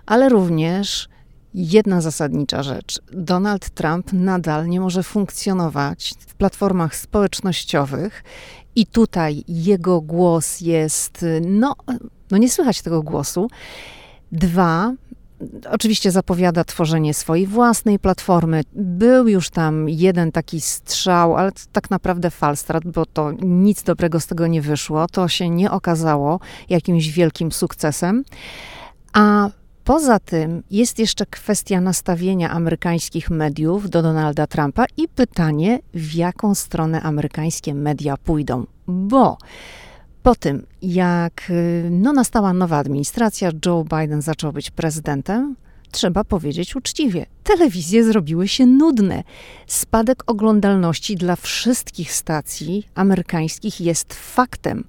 ale 0.07 0.29
również 0.29 1.09
jedna 1.55 2.01
zasadnicza 2.01 2.63
rzecz. 2.63 3.01
Donald 3.13 3.71
Trump 3.71 4.13
nadal 4.13 4.69
nie 4.69 4.81
może 4.81 5.03
funkcjonować 5.03 6.15
w 6.19 6.35
platformach 6.35 6.97
społecznościowych 6.97 8.25
i 8.77 8.87
tutaj 8.87 9.45
jego 9.49 10.01
głos 10.01 10.61
jest, 10.61 11.25
no, 11.41 11.77
no 12.31 12.39
nie 12.39 12.51
słychać 12.51 12.83
tego 12.83 13.03
głosu. 13.03 13.51
Dwa, 14.33 14.93
Oczywiście 15.71 16.11
zapowiada 16.11 16.65
tworzenie 16.65 17.15
swojej 17.15 17.47
własnej 17.47 17.99
platformy. 17.99 18.63
Był 18.75 19.29
już 19.29 19.51
tam 19.51 19.89
jeden 19.89 20.33
taki 20.33 20.61
strzał, 20.61 21.37
ale 21.37 21.53
tak 21.73 21.91
naprawdę 21.91 22.31
falstrat, 22.31 22.85
bo 22.85 23.07
to 23.07 23.33
nic 23.43 23.83
dobrego 23.83 24.21
z 24.21 24.27
tego 24.27 24.47
nie 24.47 24.63
wyszło. 24.63 25.07
To 25.07 25.29
się 25.29 25.51
nie 25.51 25.71
okazało 25.71 26.41
jakimś 26.69 27.09
wielkim 27.09 27.53
sukcesem. 27.53 28.25
A 29.13 29.51
Poza 29.85 30.19
tym 30.19 30.63
jest 30.71 30.99
jeszcze 30.99 31.27
kwestia 31.27 31.81
nastawienia 31.81 32.51
amerykańskich 32.51 33.31
mediów 33.31 33.91
do 33.91 34.03
Donalda 34.03 34.47
Trumpa 34.47 34.85
i 34.97 35.09
pytanie, 35.09 35.79
w 35.95 36.15
jaką 36.15 36.55
stronę 36.55 37.03
amerykańskie 37.03 37.75
media 37.75 38.17
pójdą. 38.17 38.67
Bo 38.87 39.39
po 40.23 40.35
tym, 40.35 40.67
jak 40.83 41.51
y, 41.51 41.89
no, 41.91 42.13
nastała 42.13 42.53
nowa 42.53 42.79
administracja, 42.79 43.51
Joe 43.67 43.85
Biden 43.85 44.23
zaczął 44.23 44.53
być 44.53 44.71
prezydentem, 44.71 45.57
trzeba 45.91 46.25
powiedzieć 46.25 46.77
uczciwie, 46.77 47.27
telewizje 47.45 48.05
zrobiły 48.05 48.49
się 48.49 48.67
nudne. 48.67 49.25
Spadek 49.67 50.23
oglądalności 50.27 51.17
dla 51.17 51.37
wszystkich 51.37 52.13
stacji 52.13 52.87
amerykańskich 52.95 53.81
jest 53.81 54.15
faktem, 54.15 54.85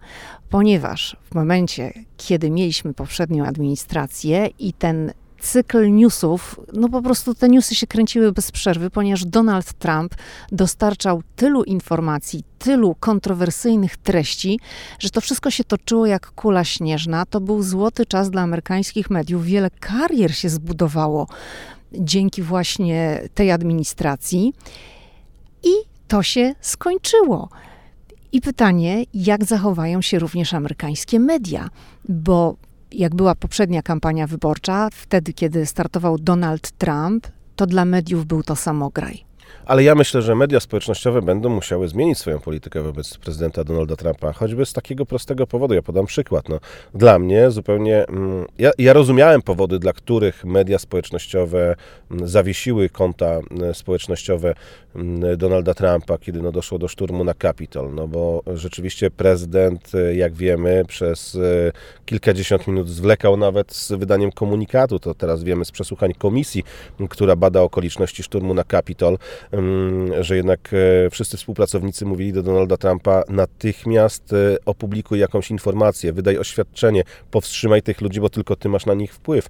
ponieważ 0.49 1.17
w 1.31 1.35
momencie, 1.35 1.93
kiedy 2.17 2.51
mieliśmy 2.51 2.93
poprzednią 2.93 3.45
administrację 3.45 4.49
i 4.59 4.73
ten 4.73 5.13
cykl 5.43 5.91
newsów, 5.91 6.59
no 6.73 6.89
po 6.89 7.01
prostu 7.01 7.35
te 7.35 7.49
newsy 7.49 7.75
się 7.75 7.87
kręciły 7.87 8.31
bez 8.31 8.51
przerwy, 8.51 8.89
ponieważ 8.89 9.25
Donald 9.25 9.73
Trump 9.73 10.15
dostarczał 10.51 11.23
tylu 11.35 11.63
informacji, 11.63 12.43
tylu 12.59 12.95
kontrowersyjnych 12.99 13.97
treści, 13.97 14.59
że 14.99 15.09
to 15.09 15.21
wszystko 15.21 15.51
się 15.51 15.63
toczyło 15.63 16.05
jak 16.05 16.31
kula 16.31 16.63
śnieżna. 16.63 17.25
To 17.25 17.41
był 17.41 17.63
złoty 17.63 18.05
czas 18.05 18.29
dla 18.29 18.41
amerykańskich 18.41 19.09
mediów. 19.09 19.45
Wiele 19.45 19.69
karier 19.69 20.35
się 20.35 20.49
zbudowało 20.49 21.27
dzięki 21.91 22.41
właśnie 22.41 23.21
tej 23.33 23.51
administracji. 23.51 24.53
I 25.63 25.73
to 26.07 26.23
się 26.23 26.55
skończyło. 26.61 27.49
I 28.31 28.41
pytanie, 28.41 29.03
jak 29.13 29.45
zachowają 29.45 30.01
się 30.01 30.19
również 30.19 30.53
amerykańskie 30.53 31.19
media, 31.19 31.69
bo 32.09 32.55
jak 32.93 33.15
była 33.15 33.35
poprzednia 33.35 33.81
kampania 33.81 34.27
wyborcza, 34.27 34.89
wtedy 34.91 35.33
kiedy 35.33 35.65
startował 35.65 36.17
Donald 36.17 36.71
Trump, 36.71 37.27
to 37.55 37.65
dla 37.65 37.85
mediów 37.85 38.25
był 38.25 38.43
to 38.43 38.55
samograj. 38.55 39.25
Ale 39.65 39.83
ja 39.83 39.95
myślę, 39.95 40.21
że 40.21 40.35
media 40.35 40.59
społecznościowe 40.59 41.21
będą 41.21 41.49
musiały 41.49 41.87
zmienić 41.87 42.17
swoją 42.17 42.39
politykę 42.39 42.81
wobec 42.81 43.17
prezydenta 43.17 43.63
Donalda 43.63 43.95
Trumpa, 43.95 44.33
choćby 44.33 44.65
z 44.65 44.73
takiego 44.73 45.05
prostego 45.05 45.47
powodu. 45.47 45.73
Ja 45.73 45.81
podam 45.81 46.05
przykład. 46.05 46.49
No, 46.49 46.59
dla 46.93 47.19
mnie 47.19 47.51
zupełnie. 47.51 48.07
Mm, 48.07 48.45
ja, 48.57 48.71
ja 48.77 48.93
rozumiałem 48.93 49.41
powody, 49.41 49.79
dla 49.79 49.93
których 49.93 50.45
media 50.45 50.79
społecznościowe 50.79 51.75
mm, 52.11 52.27
zawiesiły 52.27 52.89
konta 52.89 53.25
mm, 53.25 53.73
społecznościowe 53.73 54.53
Donalda 55.37 55.73
Trumpa, 55.73 56.17
kiedy 56.17 56.41
no, 56.41 56.51
doszło 56.51 56.79
do 56.79 56.87
szturmu 56.87 57.23
na 57.23 57.33
Capitol. 57.33 57.93
No 57.93 58.07
bo 58.07 58.43
rzeczywiście 58.53 59.11
prezydent, 59.11 59.91
jak 60.13 60.33
wiemy, 60.33 60.83
przez 60.87 61.35
e, 61.35 61.71
kilkadziesiąt 62.05 62.67
minut 62.67 62.89
zwlekał 62.89 63.37
nawet 63.37 63.73
z 63.73 63.91
wydaniem 63.91 64.31
komunikatu. 64.31 64.99
To 64.99 65.13
teraz 65.13 65.43
wiemy 65.43 65.65
z 65.65 65.71
przesłuchań 65.71 66.13
komisji, 66.13 66.63
która 67.09 67.35
bada 67.35 67.61
okoliczności 67.61 68.23
szturmu 68.23 68.53
na 68.53 68.63
Capitol 68.63 69.17
że 70.21 70.35
jednak 70.35 70.69
e, 70.73 71.09
wszyscy 71.09 71.37
współpracownicy 71.37 72.05
mówili 72.05 72.33
do 72.33 72.43
Donalda 72.43 72.77
Trumpa 72.77 73.23
natychmiast 73.29 74.33
e, 74.33 74.57
opublikuj 74.65 75.19
jakąś 75.19 75.51
informację, 75.51 76.13
wydaj 76.13 76.37
oświadczenie, 76.37 77.03
powstrzymaj 77.31 77.81
tych 77.81 78.01
ludzi, 78.01 78.21
bo 78.21 78.29
tylko 78.29 78.55
ty 78.55 78.69
masz 78.69 78.85
na 78.85 78.93
nich 78.93 79.13
wpływ. 79.13 79.47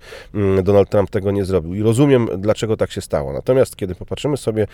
Donald 0.63 0.89
Trump 0.89 1.09
tego 1.09 1.31
nie 1.31 1.45
zrobił 1.45 1.73
i 1.73 1.81
rozumiem, 1.81 2.27
dlaczego 2.37 2.77
tak 2.77 2.91
się 2.91 3.01
stało. 3.01 3.33
Natomiast 3.33 3.75
kiedy 3.75 3.95
popatrzymy 3.95 4.37
sobie 4.37 4.67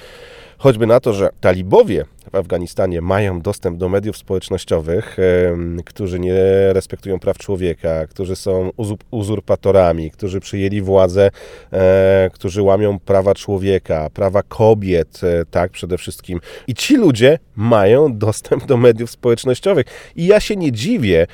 choćby 0.60 0.88
na 0.88 1.00
to, 1.00 1.14
że 1.14 1.30
talibowie 1.42 2.06
w 2.32 2.36
Afganistanie 2.36 3.02
mają 3.02 3.42
dostęp 3.42 3.78
do 3.78 3.90
mediów 3.90 4.18
społecznościowych, 4.18 5.18
którzy 5.86 6.20
nie 6.20 6.34
respektują 6.74 7.20
praw 7.20 7.38
człowieka, 7.38 8.08
którzy 8.08 8.36
są 8.36 8.72
uzurpatorami, 9.12 10.12
którzy 10.12 10.40
przyjęli 10.40 10.82
władzę, 10.82 11.32
e, 11.74 12.30
którzy 12.34 12.62
łamią 12.62 13.00
prawa 13.00 13.36
człowieka, 13.36 14.10
prawa 14.14 14.44
kobiet, 14.44 15.22
e, 15.24 15.46
tak, 15.46 15.72
przede 15.72 15.98
wszystkim. 15.98 16.40
I 16.68 16.74
ci 16.74 16.96
ludzie 16.96 17.40
mają 17.56 18.18
dostęp 18.18 18.66
do 18.66 18.78
mediów 18.78 19.12
społecznościowych. 19.12 19.86
I 20.16 20.26
ja 20.26 20.40
się 20.40 20.56
nie 20.56 20.72
dziwię 20.72 21.28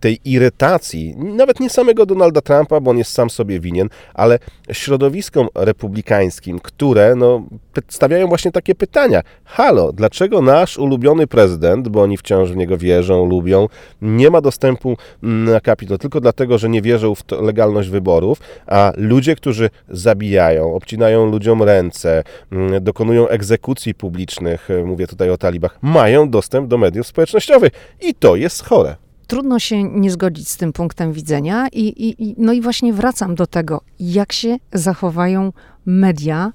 tej 0.00 0.20
irytacji, 0.24 1.16
nawet 1.16 1.60
nie 1.60 1.70
samego 1.70 2.06
Donalda 2.06 2.40
Trumpa, 2.40 2.80
bo 2.80 2.90
on 2.90 2.98
jest 2.98 3.12
sam 3.12 3.30
sobie 3.30 3.60
winien, 3.60 3.88
ale 4.14 4.38
środowiskom 4.72 5.48
republikańskim, 5.54 6.58
które 6.58 7.14
no, 7.14 7.44
stawiają 7.88 8.26
właśnie 8.26 8.52
takie 8.52 8.74
pytania. 8.74 9.22
Halo, 9.44 9.92
dlaczego 9.92 10.41
nasz 10.42 10.78
ulubiony 10.78 11.26
prezydent, 11.26 11.88
bo 11.88 12.02
oni 12.02 12.16
wciąż 12.16 12.52
w 12.52 12.56
niego 12.56 12.78
wierzą, 12.78 13.26
lubią, 13.26 13.68
nie 14.02 14.30
ma 14.30 14.40
dostępu 14.40 14.96
na 15.22 15.60
kapitał 15.60 15.98
tylko 15.98 16.20
dlatego, 16.20 16.58
że 16.58 16.68
nie 16.68 16.82
wierzą 16.82 17.14
w 17.14 17.22
legalność 17.30 17.88
wyborów, 17.88 18.40
a 18.66 18.92
ludzie, 18.96 19.36
którzy 19.36 19.70
zabijają, 19.88 20.74
obcinają 20.74 21.26
ludziom 21.26 21.62
ręce, 21.62 22.24
mm, 22.52 22.84
dokonują 22.84 23.28
egzekucji 23.28 23.94
publicznych, 23.94 24.70
e, 24.70 24.84
mówię 24.84 25.06
tutaj 25.06 25.30
o 25.30 25.38
talibach, 25.38 25.78
mają 25.82 26.30
dostęp 26.30 26.68
do 26.68 26.78
mediów 26.78 27.06
społecznościowych 27.06 27.72
i 28.02 28.14
to 28.14 28.36
jest 28.36 28.64
chore 28.64 28.96
trudno 29.26 29.58
się 29.58 29.82
nie 29.82 30.10
zgodzić 30.10 30.48
z 30.48 30.56
tym 30.56 30.72
punktem 30.72 31.12
widzenia. 31.12 31.68
I, 31.72 32.08
i, 32.08 32.34
no 32.38 32.52
i 32.52 32.60
właśnie 32.60 32.92
wracam 32.92 33.34
do 33.34 33.46
tego, 33.46 33.80
jak 34.00 34.32
się 34.32 34.56
zachowają 34.72 35.52
media 35.86 36.52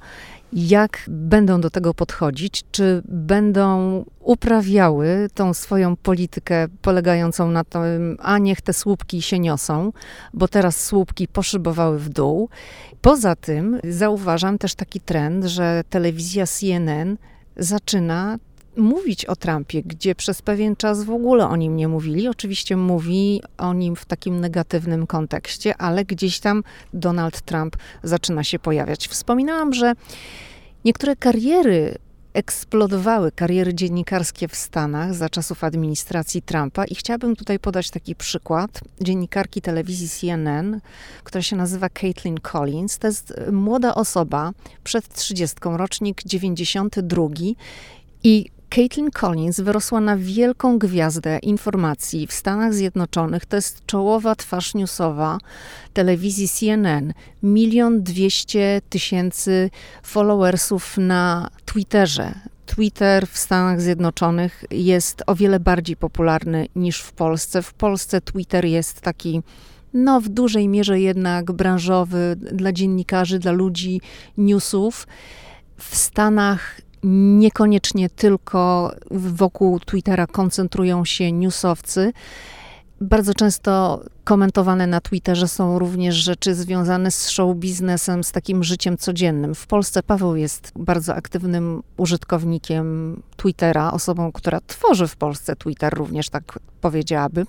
jak 0.54 1.04
będą 1.08 1.62
do 1.62 1.70
tego 1.70 1.94
podchodzić, 1.94 2.63
czy 2.72 3.01
będą 3.06 4.06
uprawiały 4.20 5.27
tą 5.34 5.54
swoją 5.54 5.96
politykę 5.96 6.68
polegającą 6.82 7.51
na 7.51 7.63
tym, 7.63 8.18
a 8.20 8.38
niech 8.38 8.62
te 8.62 8.74
słupki 8.74 9.22
się 9.22 9.39
niosą, 9.39 9.92
bo 10.34 10.48
teraz 10.48 10.86
słupki 10.86 11.27
poszybowały 11.27 12.00
w 12.00 12.10
dół. 12.10 12.50
Poza 13.01 13.36
tym 13.36 13.80
zauważam 13.89 14.58
też 14.58 14.75
taki 14.75 15.00
trend, 15.00 15.46
że 15.46 15.84
telewizja 15.89 16.48
CNN 16.48 17.18
zaczyna 17.58 18.38
mówić 18.78 19.26
o 19.26 19.36
Trumpie, 19.36 19.84
gdzie 19.84 20.16
przez 20.16 20.42
pewien 20.42 20.76
czas 20.76 21.04
w 21.04 21.10
ogóle 21.10 21.48
o 21.48 21.56
nim 21.56 21.76
nie 21.76 21.88
mówili. 21.88 22.28
Oczywiście 22.28 22.78
mówi 22.78 23.42
o 23.58 23.74
nim 23.74 23.96
w 23.96 24.06
takim 24.06 24.40
negatywnym 24.40 25.08
kontekście, 25.08 25.78
ale 25.78 26.06
gdzieś 26.06 26.40
tam 26.40 26.64
Donald 26.94 27.42
Trump 27.42 27.76
zaczyna 28.04 28.44
się 28.44 28.60
pojawiać. 28.60 29.08
Wspominałam, 29.08 29.74
że 29.74 29.94
niektóre 30.86 31.16
kariery 31.16 31.98
eksplodowały 32.34 33.32
kariery 33.32 33.74
dziennikarskie 33.74 34.48
w 34.48 34.56
Stanach 34.56 35.14
za 35.14 35.30
czasów 35.30 35.64
administracji 35.64 36.42
Trumpa 36.42 36.86
i 36.86 36.96
chciałabym 36.96 37.36
tutaj 37.36 37.60
podać 37.60 37.90
taki 37.90 38.16
przykład 38.16 38.82
dziennikarki 39.02 39.62
telewizji 39.62 40.10
CNN, 40.10 40.82
która 41.24 41.42
się 41.42 41.56
nazywa 41.56 41.90
Caitlin 41.90 42.38
Collins. 42.40 42.98
To 42.98 43.08
jest 43.08 43.34
młoda 43.52 43.96
osoba 43.96 44.52
przed 44.84 45.14
30, 45.14 45.58
rocznik 45.64 46.22
92 46.26 47.24
i 48.24 48.46
Caitlin 48.70 49.12
Collins 49.12 49.60
wyrosła 49.60 50.02
na 50.02 50.18
wielką 50.18 50.80
gwiazdę 50.80 51.40
informacji 51.40 52.28
w 52.28 52.34
Stanach 52.34 52.74
Zjednoczonych. 52.74 53.46
To 53.46 53.56
jest 53.56 53.86
czołowa 53.86 54.36
twarz 54.36 54.74
newsowa 54.74 55.38
telewizji 55.94 56.50
CNN. 56.50 57.14
Milion 57.44 58.04
dwieście 58.04 58.82
tysięcy 58.90 59.70
followersów 60.04 60.98
na 60.98 61.50
Twitterze. 61.66 62.34
Twitter 62.66 63.28
w 63.28 63.38
Stanach 63.38 63.82
Zjednoczonych 63.82 64.64
jest 64.72 65.24
o 65.28 65.36
wiele 65.36 65.60
bardziej 65.60 65.96
popularny 65.96 66.68
niż 66.76 67.02
w 67.02 67.12
Polsce. 67.12 67.62
W 67.62 67.74
Polsce 67.74 68.22
Twitter 68.22 68.66
jest 68.66 69.02
taki 69.02 69.42
no 69.94 70.22
w 70.22 70.30
dużej 70.30 70.68
mierze 70.68 71.00
jednak 71.00 71.52
branżowy 71.52 72.36
dla 72.52 72.72
dziennikarzy, 72.72 73.40
dla 73.40 73.52
ludzi 73.52 74.02
newsów. 74.38 75.08
W 75.78 75.96
Stanach 75.96 76.82
niekoniecznie 77.04 78.10
tylko 78.10 78.92
wokół 79.12 79.80
Twittera 79.80 80.27
koncentrują 80.27 81.06
się 81.06 81.32
newsowcy. 81.32 82.13
Bardzo 83.01 83.34
często 83.34 84.01
komentowane 84.24 84.88
na 84.88 85.01
Twitterze 85.01 85.48
są 85.48 85.80
również 85.80 86.16
rzeczy 86.16 86.56
związane 86.56 87.12
z 87.12 87.30
show 87.30 87.58
biznesem, 87.58 88.24
z 88.24 88.32
takim 88.32 88.63
życiem 88.63 88.98
codziennym. 88.98 89.56
W 89.56 89.68
Polsce 89.68 90.04
Paweł 90.04 90.36
jest 90.36 90.72
bardzo 90.75 91.16
aktywnym 91.16 91.84
użytkownikiem 91.98 93.22
Twittera, 93.36 93.92
osobą, 93.92 94.32
która 94.32 94.60
tworzy 94.68 95.08
w 95.08 95.16
Polsce 95.16 95.56
Twitter, 95.56 95.94
również 95.94 96.30
tak 96.30 96.60
powiedziałaby. 96.82 97.46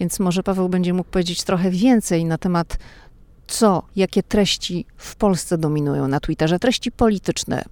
Więc 0.00 0.20
może 0.20 0.42
Paweł 0.42 0.68
będzie 0.68 0.94
mógł 0.94 1.10
powiedzieć 1.10 1.44
trochę 1.44 1.70
więcej 1.70 2.24
na 2.24 2.38
temat 2.38 2.78
co, 3.46 3.82
jakie 3.96 4.22
treści 4.22 4.86
w 4.96 5.16
Polsce 5.16 5.58
dominują 5.58 6.08
na 6.08 6.20
Twitterze, 6.20 6.58
treści 6.58 6.92
polityczne, 6.92 7.64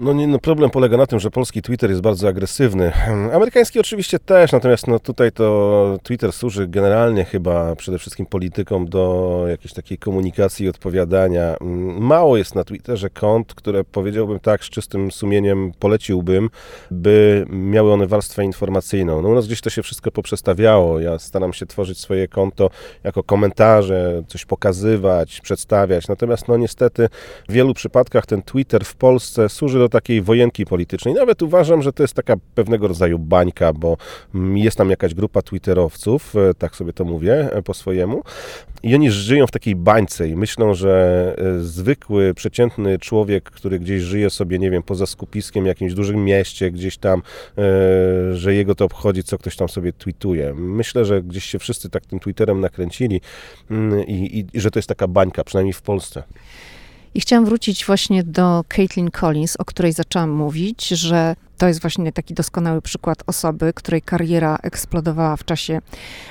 no, 0.00 0.12
nie, 0.12 0.26
no 0.26 0.38
problem 0.38 0.70
polega 0.70 0.96
na 0.96 1.06
tym, 1.06 1.20
że 1.20 1.30
polski 1.30 1.62
Twitter 1.62 1.90
jest 1.90 2.02
bardzo 2.02 2.28
agresywny. 2.28 2.92
Amerykański 3.32 3.80
oczywiście 3.80 4.18
też, 4.18 4.52
natomiast 4.52 4.86
no 4.86 4.98
tutaj 4.98 5.32
to 5.32 5.98
Twitter 6.02 6.32
służy 6.32 6.68
generalnie 6.68 7.24
chyba 7.24 7.76
przede 7.76 7.98
wszystkim 7.98 8.26
politykom 8.26 8.88
do 8.88 9.44
jakiejś 9.48 9.72
takiej 9.72 9.98
komunikacji 9.98 10.66
i 10.66 10.68
odpowiadania. 10.68 11.56
Mało 11.98 12.36
jest 12.36 12.54
na 12.54 12.64
Twitterze 12.64 13.10
kont, 13.10 13.54
które 13.54 13.84
powiedziałbym 13.84 14.40
tak 14.40 14.64
z 14.64 14.70
czystym 14.70 15.10
sumieniem 15.10 15.72
poleciłbym, 15.78 16.50
by 16.90 17.46
miały 17.48 17.92
one 17.92 18.06
warstwę 18.06 18.44
informacyjną. 18.44 19.22
No 19.22 19.28
u 19.28 19.34
nas 19.34 19.46
gdzieś 19.46 19.60
to 19.60 19.70
się 19.70 19.82
wszystko 19.82 20.10
poprzestawiało. 20.10 21.00
Ja 21.00 21.18
staram 21.18 21.52
się 21.52 21.66
tworzyć 21.66 21.98
swoje 21.98 22.28
konto 22.28 22.70
jako 23.04 23.22
komentarze, 23.22 24.22
coś 24.26 24.44
pokazywać, 24.44 25.40
przedstawiać. 25.40 26.08
Natomiast 26.08 26.48
no 26.48 26.56
niestety 26.56 27.08
w 27.48 27.52
wielu 27.52 27.74
przypadkach 27.74 28.26
ten 28.26 28.42
Twitter 28.42 28.84
w 28.84 28.94
Polsce 28.94 29.48
służy 29.48 29.81
do 29.82 29.88
takiej 29.88 30.22
wojenki 30.22 30.66
politycznej. 30.66 31.14
Nawet 31.14 31.42
uważam, 31.42 31.82
że 31.82 31.92
to 31.92 32.02
jest 32.02 32.14
taka 32.14 32.34
pewnego 32.54 32.88
rodzaju 32.88 33.18
bańka, 33.18 33.72
bo 33.72 33.96
jest 34.54 34.76
tam 34.76 34.90
jakaś 34.90 35.14
grupa 35.14 35.42
twitterowców, 35.42 36.36
e, 36.36 36.54
tak 36.54 36.76
sobie 36.76 36.92
to 36.92 37.04
mówię 37.04 37.48
e, 37.52 37.62
po 37.62 37.74
swojemu, 37.74 38.22
i 38.82 38.94
oni 38.94 39.10
żyją 39.10 39.46
w 39.46 39.50
takiej 39.50 39.76
bańce 39.76 40.28
i 40.28 40.36
myślą, 40.36 40.74
że 40.74 41.34
e, 41.38 41.58
zwykły, 41.58 42.34
przeciętny 42.34 42.98
człowiek, 42.98 43.44
który 43.44 43.78
gdzieś 43.78 44.02
żyje 44.02 44.30
sobie, 44.30 44.58
nie 44.58 44.70
wiem, 44.70 44.82
poza 44.82 45.06
skupiskiem, 45.06 45.66
jakimś 45.66 45.94
dużym 45.94 46.24
mieście, 46.24 46.70
gdzieś 46.70 46.96
tam, 46.96 47.22
że 48.32 48.54
jego 48.54 48.74
to 48.74 48.84
obchodzi, 48.84 49.24
co 49.24 49.38
ktoś 49.38 49.56
tam 49.56 49.68
sobie 49.68 49.92
tweetuje. 49.92 50.54
Myślę, 50.54 51.04
że 51.04 51.22
gdzieś 51.22 51.44
się 51.44 51.58
wszyscy 51.58 51.90
tak 51.90 52.06
tym 52.06 52.20
Twitterem 52.20 52.60
nakręcili 52.60 53.20
mm, 53.70 54.06
i, 54.06 54.12
i, 54.12 54.46
i 54.56 54.60
że 54.60 54.70
to 54.70 54.78
jest 54.78 54.88
taka 54.88 55.08
bańka, 55.08 55.44
przynajmniej 55.44 55.72
w 55.72 55.82
Polsce. 55.82 56.22
I 57.14 57.20
chciałam 57.20 57.44
wrócić 57.44 57.86
właśnie 57.86 58.24
do 58.24 58.64
Caitlin 58.68 59.10
Collins, 59.10 59.56
o 59.56 59.64
której 59.64 59.92
zaczęłam 59.92 60.30
mówić, 60.30 60.88
że 60.88 61.36
to 61.58 61.68
jest 61.68 61.80
właśnie 61.80 62.12
taki 62.12 62.34
doskonały 62.34 62.82
przykład 62.82 63.22
osoby, 63.26 63.72
której 63.72 64.02
kariera 64.02 64.58
eksplodowała 64.62 65.36
w 65.36 65.44
czasie 65.44 65.80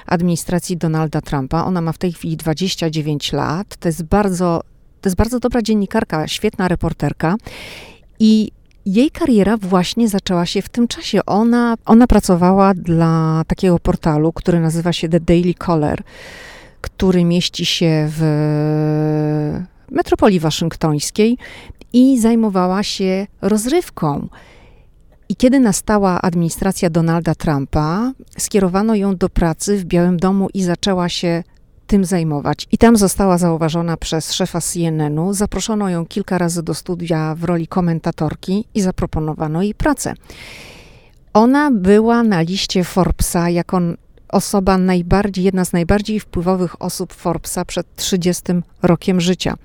administracji 0.05 0.77
Donalda 0.77 1.21
Trumpa. 1.21 1.63
Ona 1.63 1.81
ma 1.81 1.91
w 1.91 1.97
tej 1.97 2.13
chwili 2.13 2.37
29 2.37 3.33
lat. 3.33 3.75
To 3.75 3.87
jest 3.87 4.03
bardzo, 4.03 4.61
to 5.01 5.09
jest 5.09 5.17
bardzo 5.17 5.39
dobra 5.39 5.61
dziennikarka, 5.61 6.27
świetna 6.27 6.67
reporterka. 6.67 7.35
I 8.19 8.51
jej 8.85 9.11
kariera 9.11 9.57
właśnie 9.57 10.09
zaczęła 10.09 10.45
się 10.45 10.61
w 10.61 10.69
tym 10.69 10.87
czasie. 10.87 11.25
Ona, 11.25 11.75
ona 11.85 12.07
pracowała 12.07 12.73
dla 12.73 13.43
takiego 13.47 13.79
portalu, 13.79 14.33
który 14.33 14.59
nazywa 14.59 14.93
się 14.93 15.09
The 15.09 15.19
Daily 15.19 15.53
Caller, 15.53 16.03
który 16.81 17.23
mieści 17.23 17.65
się 17.65 18.07
w 18.09 18.21
metropolii 19.91 20.39
waszyngtońskiej 20.39 21.37
i 21.93 22.19
zajmowała 22.19 22.83
się 22.83 23.27
rozrywką. 23.41 24.27
I 25.29 25.35
kiedy 25.35 25.59
nastała 25.59 26.21
administracja 26.21 26.89
Donalda 26.89 27.35
Trumpa, 27.35 28.11
skierowano 28.37 28.95
ją 28.95 29.15
do 29.15 29.29
pracy 29.29 29.77
w 29.77 29.85
Białym 29.85 30.17
Domu 30.17 30.47
i 30.53 30.63
zaczęła 30.63 31.09
się 31.09 31.43
tym 31.87 32.05
zajmować. 32.05 32.67
I 32.71 32.77
tam 32.77 32.97
została 32.97 33.37
zauważona 33.37 33.97
przez 33.97 34.33
szefa 34.33 34.61
CNN-u. 34.61 35.33
Zaproszono 35.33 35.89
ją 35.89 36.05
kilka 36.05 36.37
razy 36.37 36.63
do 36.63 36.73
studia 36.73 37.35
w 37.35 37.43
roli 37.43 37.67
komentatorki 37.67 38.65
i 38.73 38.81
zaproponowano 38.81 39.61
jej 39.61 39.75
pracę. 39.75 40.13
Ona 41.33 41.71
była 41.71 42.23
na 42.23 42.41
liście 42.41 42.83
Forbesa 42.83 43.49
jako 43.49 43.79
osoba 44.31 44.77
najbardziej, 44.77 45.45
jedna 45.45 45.65
z 45.65 45.73
najbardziej 45.73 46.19
wpływowych 46.19 46.81
osób 46.81 47.13
Forbesa 47.13 47.65
przed 47.65 47.95
30 47.95 48.43
rokiem 48.81 49.21
życia. 49.21 49.55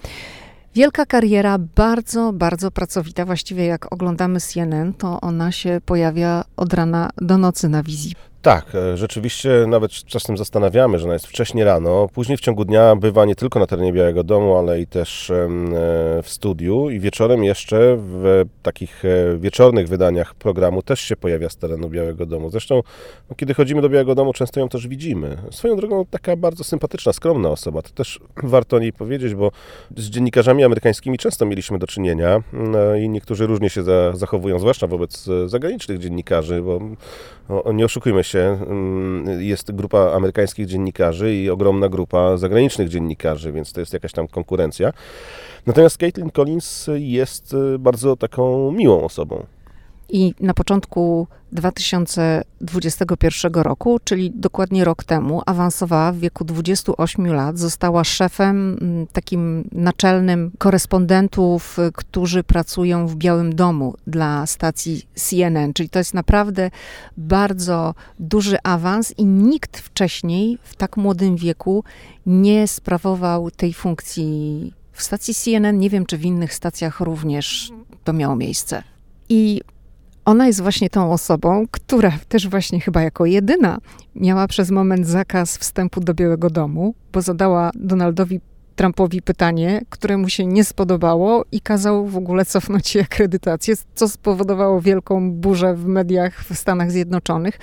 Wielka 0.74 1.07
kariera, 1.07 1.59
bardzo, 1.59 2.33
bardzo 2.33 2.70
pracowita. 2.70 3.24
Właściwie 3.24 3.66
jak 3.66 3.92
oglądamy 3.92 4.40
CNN, 4.40 4.94
to 4.94 5.20
ona 5.20 5.52
się 5.52 5.81
pojawia 5.87 6.44
od 6.57 6.74
rana 6.74 7.11
do 7.16 7.38
nocy 7.38 7.68
na 7.68 7.83
wizji. 7.83 8.12
Tak, 8.46 8.74
e, 8.74 8.96
rzeczywiście 8.96 9.64
nawet 9.68 9.92
czasem 9.92 10.37
zastanawiamy, 10.37 10.98
że 10.98 11.04
ona 11.04 11.12
jest 11.12 11.26
wcześnie 11.26 11.64
rano. 11.64 12.09
Później 12.14 12.38
w 12.38 12.40
ciągu 12.40 12.64
dnia 12.64 12.96
bywa 12.96 13.24
nie 13.24 13.35
tylko 13.35 13.59
na 13.59 13.66
terenie 13.66 13.92
Białego 13.92 14.24
Domu, 14.24 14.56
ale 14.56 14.80
i 14.80 14.87
też 14.87 15.30
e, 15.30 15.48
w 16.22 16.28
studiu 16.28 16.90
i 16.90 17.00
wieczorem 17.00 17.44
jeszcze 17.44 17.96
w 17.98 18.44
takich 18.62 19.04
e, 19.04 19.38
wieczornych 19.38 19.88
wydaniach 19.88 20.35
programu 20.35 20.82
też 20.82 21.00
się 21.00 21.16
pojawia 21.16 21.48
z 21.48 21.56
terenu 21.56 21.88
Białego 21.88 22.26
Domu. 22.26 22.50
Zresztą, 22.50 22.82
no, 23.30 23.37
kiedy 23.37 23.54
chodzimy 23.54 23.82
do 23.82 23.88
Białego 23.88 24.14
Domu, 24.14 24.32
często 24.32 24.61
ją 24.61 24.68
też 24.68 24.88
widzimy. 24.88 25.37
Swoją 25.50 25.76
drogą 25.76 26.04
taka 26.11 26.37
bardzo 26.37 26.64
sympatyczna, 26.64 27.12
skromna 27.12 27.48
osoba. 27.48 27.82
To 27.82 27.90
też 27.90 28.20
warto 28.42 28.76
o 28.76 28.80
niej 28.80 28.92
powiedzieć, 28.92 29.35
bo 29.35 29.50
z 29.96 30.11
dziennikarzami 30.11 30.64
amerykańskimi 30.64 31.18
często 31.18 31.46
mieliśmy 31.46 31.78
do 31.78 31.87
czynienia 31.87 32.42
no, 32.52 32.94
i 32.94 33.09
niektórzy 33.09 33.46
różnie 33.46 33.70
się 33.70 33.82
zachowują, 34.14 34.59
zwłaszcza 34.59 34.87
wobec 34.87 35.28
zagranicznych 35.46 35.98
dziennikarzy, 35.98 36.62
bo 36.62 36.80
nie 37.74 37.85
oszukujmy 37.85 38.24
się, 38.24 38.59
Mm, 38.66 39.42
jest 39.42 39.72
grupa 39.72 40.12
amerykańskich 40.12 40.66
dziennikarzy 40.66 41.35
i 41.35 41.50
ogromna 41.50 41.88
grupa 41.88 42.37
zagranicznych 42.37 42.88
dziennikarzy, 42.88 43.52
więc 43.52 43.72
to 43.72 43.80
jest 43.80 43.92
jakaś 43.92 44.12
tam 44.12 44.28
konkurencja. 44.28 44.92
Natomiast 45.66 45.98
Caitlin 45.98 46.30
Collins 46.30 46.90
jest 46.94 47.54
y, 47.54 47.78
bardzo 47.78 48.16
taką 48.16 48.72
miłą 48.72 49.04
osobą. 49.04 49.46
I 50.09 50.35
na 50.40 50.55
początku 50.55 51.27
2021 51.53 53.55
roku, 53.55 53.99
czyli 54.05 54.31
dokładnie 54.31 54.85
rok 54.85 55.05
temu, 55.05 55.42
awansowała 55.47 56.12
w 56.12 56.19
wieku 56.19 56.45
28 56.45 57.27
lat, 57.27 57.59
została 57.59 58.05
szefem, 58.05 58.79
mm, 58.81 59.07
takim 59.07 59.69
naczelnym 59.73 60.51
korespondentów, 60.59 61.79
którzy 61.95 62.45
pracują 62.45 63.07
w 63.07 63.16
Białym 63.16 63.55
Domu 63.55 63.95
dla 64.07 64.47
stacji 64.47 65.07
CNN. 65.14 65.73
Czyli 65.73 65.88
to 65.88 65.99
jest 65.99 66.14
naprawdę 66.14 66.71
bardzo 67.16 67.95
duży 68.19 68.57
awans 68.62 69.14
i 69.19 69.27
nikt 69.27 69.79
wcześniej 69.79 70.59
w 70.62 70.77
tak 70.77 70.97
młodym 70.97 71.37
wieku 71.37 71.85
nie 72.27 72.69
sprawował 72.69 73.51
tej 73.51 73.75
funkcji 73.75 74.73
w 74.92 75.03
stacji 75.03 75.35
CNN. 75.35 75.79
Nie 75.79 75.90
wiem, 75.90 76.07
czy 76.07 76.19
w 76.19 76.25
innych 76.25 76.55
stacjach 76.55 77.01
również 77.01 77.71
to 78.05 78.12
miało 78.12 78.37
miejsce. 78.37 78.83
I 79.29 79.61
ona 80.27 80.47
jest 80.47 80.62
właśnie 80.62 80.91
tą 80.91 81.12
osobą, 81.12 81.67
która 81.71 82.12
też 82.29 82.49
właśnie 82.49 82.81
chyba 82.81 83.03
jako 83.03 83.27
jedyna 83.27 83.79
miała 84.15 84.49
przez 84.49 84.71
moment 84.71 85.07
zakaz 85.07 85.59
wstępu 85.59 86.01
do 86.01 86.15
Białego 86.15 86.51
Domu, 86.51 86.95
bo 87.12 87.23
zadała 87.23 87.71
Donaldowi 87.75 88.41
Trumpowi 88.77 89.23
pytanie, 89.23 89.81
które 89.91 90.17
mu 90.17 90.29
się 90.29 90.47
nie 90.47 90.65
spodobało 90.65 91.45
i 91.53 91.61
kazał 91.61 92.07
w 92.07 92.17
ogóle 92.17 92.45
cofnąć 92.45 92.95
jej 92.95 93.05
akredytację, 93.05 93.75
co 93.95 94.09
spowodowało 94.09 94.81
wielką 94.81 95.33
burzę 95.33 95.75
w 95.75 95.87
mediach 95.87 96.45
w 96.45 96.59
Stanach 96.59 96.91
Zjednoczonych 96.91 97.59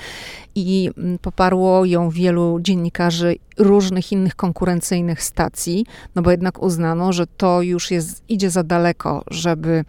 i 0.56 0.90
mm, 0.98 1.20
poparło 1.20 1.86
ją 1.86 2.10
wielu 2.10 2.60
dziennikarzy 2.62 3.36
różnych 3.58 4.12
innych 4.12 4.36
konkurencyjnych 4.36 5.24
stacji, 5.24 5.86
no 6.16 6.22
bo 6.22 6.32
jednak 6.32 6.64
uznano, 6.64 7.14
że 7.14 7.28
to 7.28 7.62
już 7.62 7.92
jest, 7.92 8.24
idzie 8.30 8.50
za 8.50 8.64
daleko, 8.64 9.24
żeby 9.32 9.86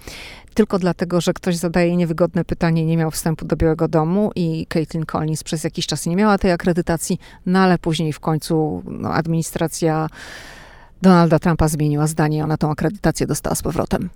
tylko 0.54 0.78
dlatego, 0.78 1.20
że 1.20 1.32
ktoś 1.32 1.56
zadaje 1.56 1.96
niewygodne 1.96 2.44
pytanie, 2.44 2.86
nie 2.86 2.96
miał 2.96 3.10
wstępu 3.10 3.46
do 3.46 3.56
Białego 3.56 3.88
Domu 3.88 4.30
i 4.34 4.66
Caitlin 4.66 5.06
Collins 5.06 5.44
przez 5.44 5.64
jakiś 5.64 5.86
czas 5.86 6.06
nie 6.06 6.16
miała 6.16 6.38
tej 6.38 6.52
akredytacji, 6.52 7.18
no 7.46 7.58
ale 7.58 7.78
później 7.78 8.12
w 8.12 8.20
końcu 8.20 8.82
no, 8.86 9.14
administracja 9.14 10.08
Donalda 11.02 11.38
Trumpa 11.38 11.68
zmieniła 11.68 12.06
zdanie 12.06 12.44
ona 12.44 12.56
tą 12.56 12.70
akredytację 12.70 13.26
dostała 13.26 13.54
z 13.54 13.62
powrotem. 13.62 14.10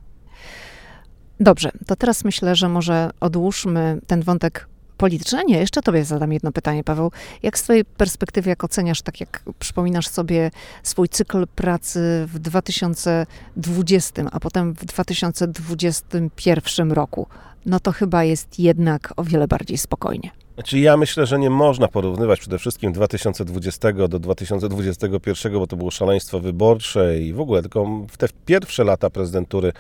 Dobrze, 1.41 1.71
to 1.87 1.97
teraz 1.97 2.25
myślę, 2.25 2.57
że 2.57 2.69
może 2.69 3.11
odłóżmy 3.21 4.01
ten 4.07 4.23
wątek 4.23 4.69
polityczny. 4.99 5.45
Nie, 5.45 5.59
jeszcze 5.59 5.83
tobie 5.83 6.05
zadam 6.05 6.33
jedno 6.33 6.53
pytanie, 6.53 6.85
Paweł. 6.85 7.11
Jak 7.43 7.59
z 7.59 7.63
twojej 7.63 7.85
perspektywy, 7.85 8.51
jak 8.51 8.65
oceniasz, 8.65 9.03
tak 9.03 9.21
jak 9.21 9.43
przypominasz 9.59 10.09
sobie 10.09 10.51
swój 10.83 11.09
cykl 11.09 11.47
pracy 11.47 12.27
w 12.33 12.39
2020, 12.39 14.23
a 14.33 14.41
potem 14.41 14.75
w 14.75 14.85
2021 14.85 16.93
roku, 16.93 17.27
no 17.67 17.81
to 17.81 17.93
chyba 17.93 18.25
jest 18.25 18.59
jednak 18.59 19.13
o 19.17 19.25
wiele 19.25 19.49
bardziej 19.49 19.79
spokojnie. 19.79 20.31
Znaczy 20.55 20.79
ja 20.79 20.97
myślę, 20.97 21.27
że 21.27 21.39
nie 21.39 21.51
można 21.51 21.89
porównywać 21.89 22.41
przede 22.41 22.59
wszystkim 22.59 22.93
2020 22.93 23.93
do 23.93 24.19
2021, 24.19 25.53
bo 25.53 25.67
to 25.67 25.77
było 25.77 25.91
szaleństwo 25.91 26.41
wyborcze 26.41 27.21
i 27.21 27.33
w 27.33 27.41
ogóle 27.41 27.63
tylko 27.63 28.07
w 28.11 28.17
te 28.17 28.27
pierwsze 28.47 28.85
lata 28.85 29.11
prezydentury 29.11 29.73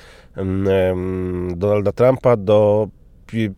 Donalda 1.56 1.92
Trumpa 1.92 2.36
do 2.36 2.88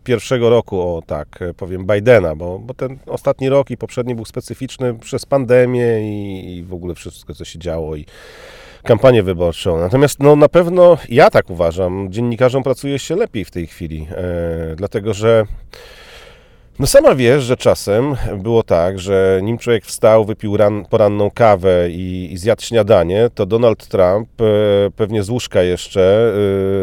pierwszego 0.03 0.49
roku, 0.49 0.81
o 0.81 1.01
tak 1.05 1.39
powiem, 1.57 1.85
Bidena, 1.85 2.35
bo, 2.35 2.59
bo 2.59 2.73
ten 2.73 2.99
ostatni 3.05 3.49
rok 3.49 3.69
i 3.69 3.77
poprzedni 3.77 4.15
był 4.15 4.25
specyficzny 4.25 4.93
przez 4.93 5.25
pandemię 5.25 6.01
i, 6.01 6.57
i 6.57 6.63
w 6.63 6.73
ogóle 6.73 6.95
wszystko, 6.95 7.33
co 7.33 7.45
się 7.45 7.59
działo 7.59 7.95
i 7.95 8.05
kampanię 8.83 9.23
wyborczą. 9.23 9.79
Natomiast 9.79 10.19
no, 10.19 10.35
na 10.35 10.49
pewno 10.49 10.97
ja 11.09 11.29
tak 11.29 11.49
uważam, 11.49 12.11
dziennikarzom 12.11 12.63
pracuje 12.63 12.99
się 12.99 13.15
lepiej 13.15 13.45
w 13.45 13.51
tej 13.51 13.67
chwili, 13.67 14.07
e, 14.11 14.75
dlatego 14.75 15.13
że 15.13 15.45
no 16.81 16.87
sama 16.87 17.15
wiesz, 17.15 17.43
że 17.43 17.57
czasem 17.57 18.15
było 18.37 18.63
tak, 18.63 18.99
że 18.99 19.39
nim 19.43 19.57
człowiek 19.57 19.85
wstał, 19.85 20.25
wypił 20.25 20.57
ran, 20.57 20.85
poranną 20.85 21.31
kawę 21.31 21.89
i, 21.89 22.29
i 22.33 22.37
zjadł 22.37 22.61
śniadanie, 22.61 23.29
to 23.35 23.45
Donald 23.45 23.87
Trump, 23.87 24.29
e, 24.41 24.45
pewnie 24.95 25.23
z 25.23 25.29
łóżka 25.29 25.63
jeszcze, 25.63 26.33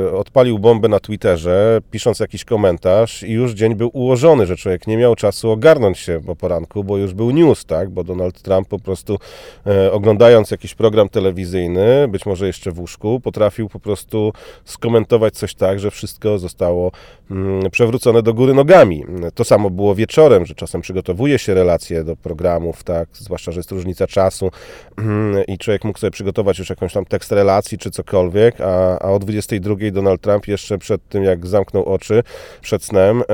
e, 0.09 0.17
odpalił 0.17 0.59
bombę 0.59 0.89
na 0.89 1.01
Twitterze, 1.01 1.81
pisząc 1.91 2.21
jakiś 2.21 2.45
komentarz 2.45 3.23
i 3.23 3.33
już 3.33 3.53
dzień 3.53 3.75
był 3.75 3.91
ułożony, 3.93 4.47
że 4.47 4.57
człowiek 4.57 4.87
nie 4.87 4.97
miał 4.97 5.15
czasu 5.15 5.51
ogarnąć 5.51 5.99
się 5.99 6.21
po 6.27 6.37
poranku, 6.37 6.85
bo 6.85 6.97
już 6.97 7.15
był 7.15 7.31
news, 7.31 7.65
tak? 7.65 7.91
Bo 7.91 8.05
Donald 8.05 8.43
Trump 8.43 8.69
po 8.69 8.79
prostu 8.79 9.19
e, 9.67 9.93
oglądając 9.93 10.51
jakiś 10.51 10.75
program 10.75 11.09
telewizyjny, 11.09 12.09
być 12.09 12.27
może 12.27 12.47
jeszcze 12.47 12.73
w 12.73 12.81
łóżku, 12.81 13.21
potrafił 13.21 13.69
po 13.69 13.81
prostu 13.81 14.33
skomentować 14.65 15.35
coś 15.35 15.55
tak, 15.55 15.81
że 15.81 15.91
wszystko 15.91 16.39
zostało 16.39 16.93
mm, 17.31 17.71
przewrócone 17.71 18.23
do 18.23 18.35
góry 18.35 18.55
nogami. 18.55 19.05
To 19.35 19.45
samo 19.45 19.71
było 19.71 19.88
wieczorem, 19.95 20.47
że 20.47 20.55
czasem 20.55 20.81
przygotowuje 20.81 21.39
się 21.39 21.55
relacje 21.55 22.05
do 22.05 22.17
programów, 22.17 22.85
tak, 22.85 23.09
zwłaszcza, 23.13 23.53
że 23.53 23.59
jest 23.59 23.73
różnica 23.73 24.07
czasu 24.07 24.51
i 25.49 25.59
człowiek 25.59 25.85
mógł 25.85 25.99
sobie 25.99 26.11
przygotować 26.11 26.59
już 26.59 26.71
jakąś 26.71 26.93
tam 26.93 27.05
tekst 27.05 27.33
relacji 27.33 27.79
czy 27.79 27.91
cokolwiek, 27.91 28.61
a, 28.61 28.99
a 28.99 29.11
o 29.11 29.19
22 29.19 29.75
Donald 29.93 30.21
Trump 30.21 30.49
jeszcze 30.49 30.79
przed 30.79 31.09
tym, 31.09 31.25
jak 31.25 31.47
zamknął 31.47 31.85
oczy, 31.85 32.23
przed 32.61 32.85
snem, 32.85 33.23
e, 33.23 33.25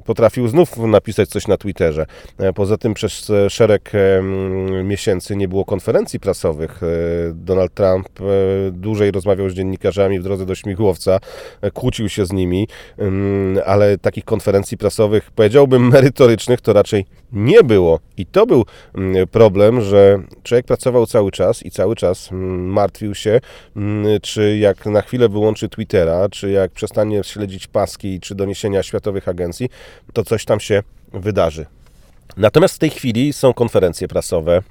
potrafił 0.00 0.48
znów 0.48 0.76
napisać 0.78 1.28
coś 1.28 1.48
na 1.48 1.56
Twitterze. 1.56 2.06
E, 2.38 2.52
poza 2.52 2.76
tym 2.76 2.94
przez 2.94 3.32
szereg 3.48 3.92
miesięcy 4.84 5.36
nie 5.36 5.48
było 5.48 5.64
konferencji 5.64 6.20
prasowych. 6.20 6.82
E, 6.82 6.86
Donald 7.34 7.74
Trump 7.74 8.08
dłużej 8.72 9.10
rozmawiał 9.10 9.50
z 9.50 9.54
dziennikarzami 9.54 10.20
w 10.20 10.22
drodze 10.22 10.46
do 10.46 10.54
śmigłowca, 10.54 11.20
kłócił 11.74 12.08
się 12.08 12.26
z 12.26 12.32
nimi, 12.32 12.68
ale 13.66 13.98
takich 13.98 14.24
konferencji 14.24 14.78
prasowych, 14.78 15.30
powiedziałbym, 15.30 15.92
merytorycznych 16.04 16.60
to 16.60 16.72
raczej 16.72 17.06
nie 17.32 17.62
było. 17.62 18.00
I 18.16 18.26
to 18.26 18.46
był 18.46 18.64
mm, 18.94 19.26
problem, 19.28 19.80
że 19.80 20.22
człowiek 20.42 20.66
pracował 20.66 21.06
cały 21.06 21.30
czas 21.30 21.62
i 21.62 21.70
cały 21.70 21.96
czas 21.96 22.32
mm, 22.32 22.66
martwił 22.66 23.14
się, 23.14 23.40
mm, 23.76 24.20
czy 24.20 24.58
jak 24.58 24.86
na 24.86 25.02
chwilę 25.02 25.28
wyłączy 25.28 25.68
Twittera, 25.68 26.28
czy 26.28 26.50
jak 26.50 26.70
przestanie 26.70 27.24
śledzić 27.24 27.66
paski 27.66 28.20
czy 28.20 28.34
doniesienia 28.34 28.82
światowych 28.82 29.28
agencji, 29.28 29.68
to 30.12 30.24
coś 30.24 30.44
tam 30.44 30.60
się 30.60 30.82
wydarzy. 31.12 31.66
Natomiast 32.36 32.74
w 32.74 32.78
tej 32.78 32.90
chwili 32.90 33.32
są 33.32 33.54
konferencje 33.54 34.08
prasowe, 34.08 34.62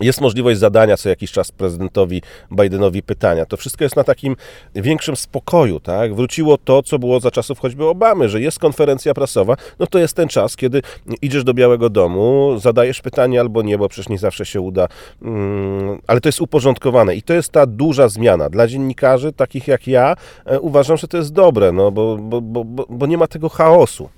jest 0.00 0.20
możliwość 0.20 0.58
zadania 0.58 0.96
co 0.96 1.08
jakiś 1.08 1.32
czas 1.32 1.52
prezydentowi 1.52 2.22
Bidenowi 2.52 3.02
pytania. 3.02 3.46
To 3.46 3.56
wszystko 3.56 3.84
jest 3.84 3.96
na 3.96 4.04
takim 4.04 4.36
większym 4.74 5.16
spokoju, 5.16 5.80
tak? 5.80 6.14
Wróciło 6.14 6.58
to, 6.58 6.82
co 6.82 6.98
było 6.98 7.20
za 7.20 7.30
czasów 7.30 7.58
choćby 7.58 7.84
Obamy, 7.84 8.28
że 8.28 8.40
jest 8.40 8.58
konferencja 8.58 9.14
prasowa, 9.14 9.56
no 9.78 9.86
to 9.86 9.98
jest 9.98 10.16
ten 10.16 10.28
czas, 10.28 10.56
kiedy 10.56 10.82
idziesz 11.22 11.44
do 11.44 11.54
Białego 11.54 11.90
Domu, 11.90 12.54
zadajesz 12.58 13.00
pytanie 13.00 13.40
albo 13.40 13.62
nie, 13.62 13.78
bo 13.78 13.88
przecież 13.88 14.08
nie 14.08 14.18
zawsze 14.18 14.46
się 14.46 14.60
uda, 14.60 14.88
mm, 15.22 16.00
ale 16.06 16.20
to 16.20 16.28
jest 16.28 16.40
uporządkowane 16.40 17.16
i 17.16 17.22
to 17.22 17.34
jest 17.34 17.52
ta 17.52 17.66
duża 17.66 18.08
zmiana. 18.08 18.50
Dla 18.50 18.66
dziennikarzy, 18.66 19.32
takich 19.32 19.68
jak 19.68 19.86
ja, 19.86 20.16
e, 20.44 20.60
uważam, 20.60 20.96
że 20.96 21.08
to 21.08 21.16
jest 21.16 21.32
dobre, 21.32 21.72
no 21.72 21.90
bo, 21.90 22.16
bo, 22.16 22.40
bo, 22.40 22.64
bo 22.88 23.06
nie 23.06 23.18
ma 23.18 23.26
tego 23.26 23.48
chaosu. 23.48 24.08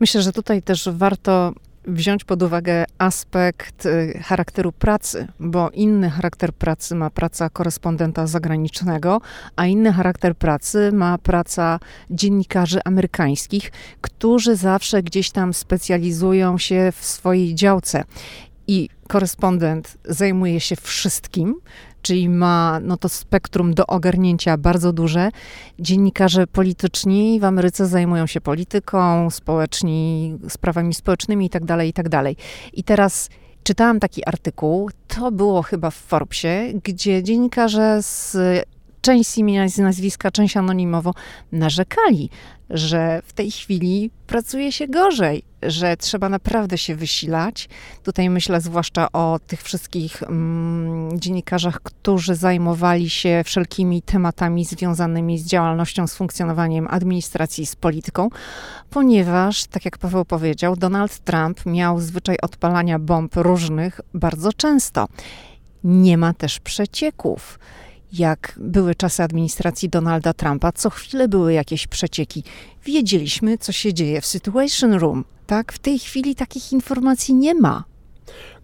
Myślę, 0.00 0.22
że 0.22 0.32
tutaj 0.32 0.62
też 0.62 0.88
warto 0.92 1.52
wziąć 1.84 2.24
pod 2.24 2.42
uwagę 2.42 2.84
aspekt 2.98 3.86
y, 3.86 4.20
charakteru 4.24 4.72
pracy, 4.72 5.26
bo 5.40 5.70
inny 5.70 6.10
charakter 6.10 6.52
pracy 6.52 6.94
ma 6.94 7.10
praca 7.10 7.50
korespondenta 7.50 8.26
zagranicznego, 8.26 9.20
a 9.56 9.66
inny 9.66 9.92
charakter 9.92 10.36
pracy 10.36 10.90
ma 10.92 11.18
praca 11.18 11.80
dziennikarzy 12.10 12.80
amerykańskich, 12.84 13.72
którzy 14.00 14.56
zawsze 14.56 15.02
gdzieś 15.02 15.30
tam 15.30 15.54
specjalizują 15.54 16.58
się 16.58 16.92
w 16.96 17.04
swojej 17.04 17.54
działce. 17.54 18.04
I 18.68 18.88
korespondent 19.08 19.98
zajmuje 20.04 20.60
się 20.60 20.76
wszystkim, 20.76 21.54
czyli 22.02 22.28
ma 22.28 22.80
no 22.82 22.96
to 22.96 23.08
spektrum 23.08 23.74
do 23.74 23.86
ogarnięcia 23.86 24.56
bardzo 24.56 24.92
duże. 24.92 25.30
Dziennikarze 25.78 26.46
polityczni 26.46 27.40
w 27.40 27.44
Ameryce 27.44 27.86
zajmują 27.86 28.26
się 28.26 28.40
polityką, 28.40 29.30
społeczni, 29.30 30.38
sprawami 30.48 30.94
społecznymi 30.94 31.44
itd., 31.44 31.66
tak 31.66 31.86
itd. 31.86 32.10
Tak 32.10 32.34
I 32.72 32.84
teraz 32.84 33.28
czytałam 33.62 34.00
taki 34.00 34.28
artykuł, 34.28 34.90
to 35.08 35.32
było 35.32 35.62
chyba 35.62 35.90
w 35.90 35.96
Forbesie, 35.96 36.72
gdzie 36.84 37.22
dziennikarze 37.22 38.02
z 38.02 38.36
część 39.00 39.30
z 39.30 39.38
imienia 39.38 39.68
z 39.68 39.78
nazwiska, 39.78 40.30
część 40.30 40.56
anonimowo, 40.56 41.14
narzekali, 41.52 42.30
że 42.70 43.22
w 43.24 43.32
tej 43.32 43.50
chwili 43.50 44.10
pracuje 44.26 44.72
się 44.72 44.88
gorzej, 44.88 45.42
że 45.62 45.96
trzeba 45.96 46.28
naprawdę 46.28 46.78
się 46.78 46.96
wysilać. 46.96 47.68
Tutaj 48.02 48.30
myślę 48.30 48.60
zwłaszcza 48.60 49.12
o 49.12 49.38
tych 49.46 49.62
wszystkich 49.62 50.22
mm, 50.22 51.20
dziennikarzach, 51.20 51.80
którzy 51.82 52.34
zajmowali 52.34 53.10
się 53.10 53.42
wszelkimi 53.44 54.02
tematami 54.02 54.64
związanymi 54.64 55.38
z 55.38 55.46
działalnością, 55.46 56.06
z 56.06 56.14
funkcjonowaniem 56.14 56.88
administracji, 56.90 57.66
z 57.66 57.76
polityką, 57.76 58.28
ponieważ, 58.90 59.64
tak 59.64 59.84
jak 59.84 59.98
Paweł 59.98 60.24
powiedział, 60.24 60.76
Donald 60.76 61.18
Trump 61.18 61.66
miał 61.66 62.00
zwyczaj 62.00 62.36
odpalania 62.42 62.98
bomb 62.98 63.36
różnych 63.36 64.00
bardzo 64.14 64.52
często. 64.52 65.08
Nie 65.84 66.18
ma 66.18 66.34
też 66.34 66.60
przecieków 66.60 67.58
jak 68.12 68.54
były 68.56 68.94
czasy 68.94 69.22
administracji 69.22 69.88
Donalda 69.88 70.32
Trumpa, 70.32 70.72
co 70.72 70.90
chwilę 70.90 71.28
były 71.28 71.52
jakieś 71.52 71.86
przecieki. 71.86 72.44
Wiedzieliśmy, 72.84 73.58
co 73.58 73.72
się 73.72 73.94
dzieje 73.94 74.20
w 74.20 74.26
Situation 74.26 74.94
Room. 74.94 75.24
Tak, 75.46 75.72
w 75.72 75.78
tej 75.78 75.98
chwili 75.98 76.34
takich 76.34 76.72
informacji 76.72 77.34
nie 77.34 77.54
ma. 77.54 77.84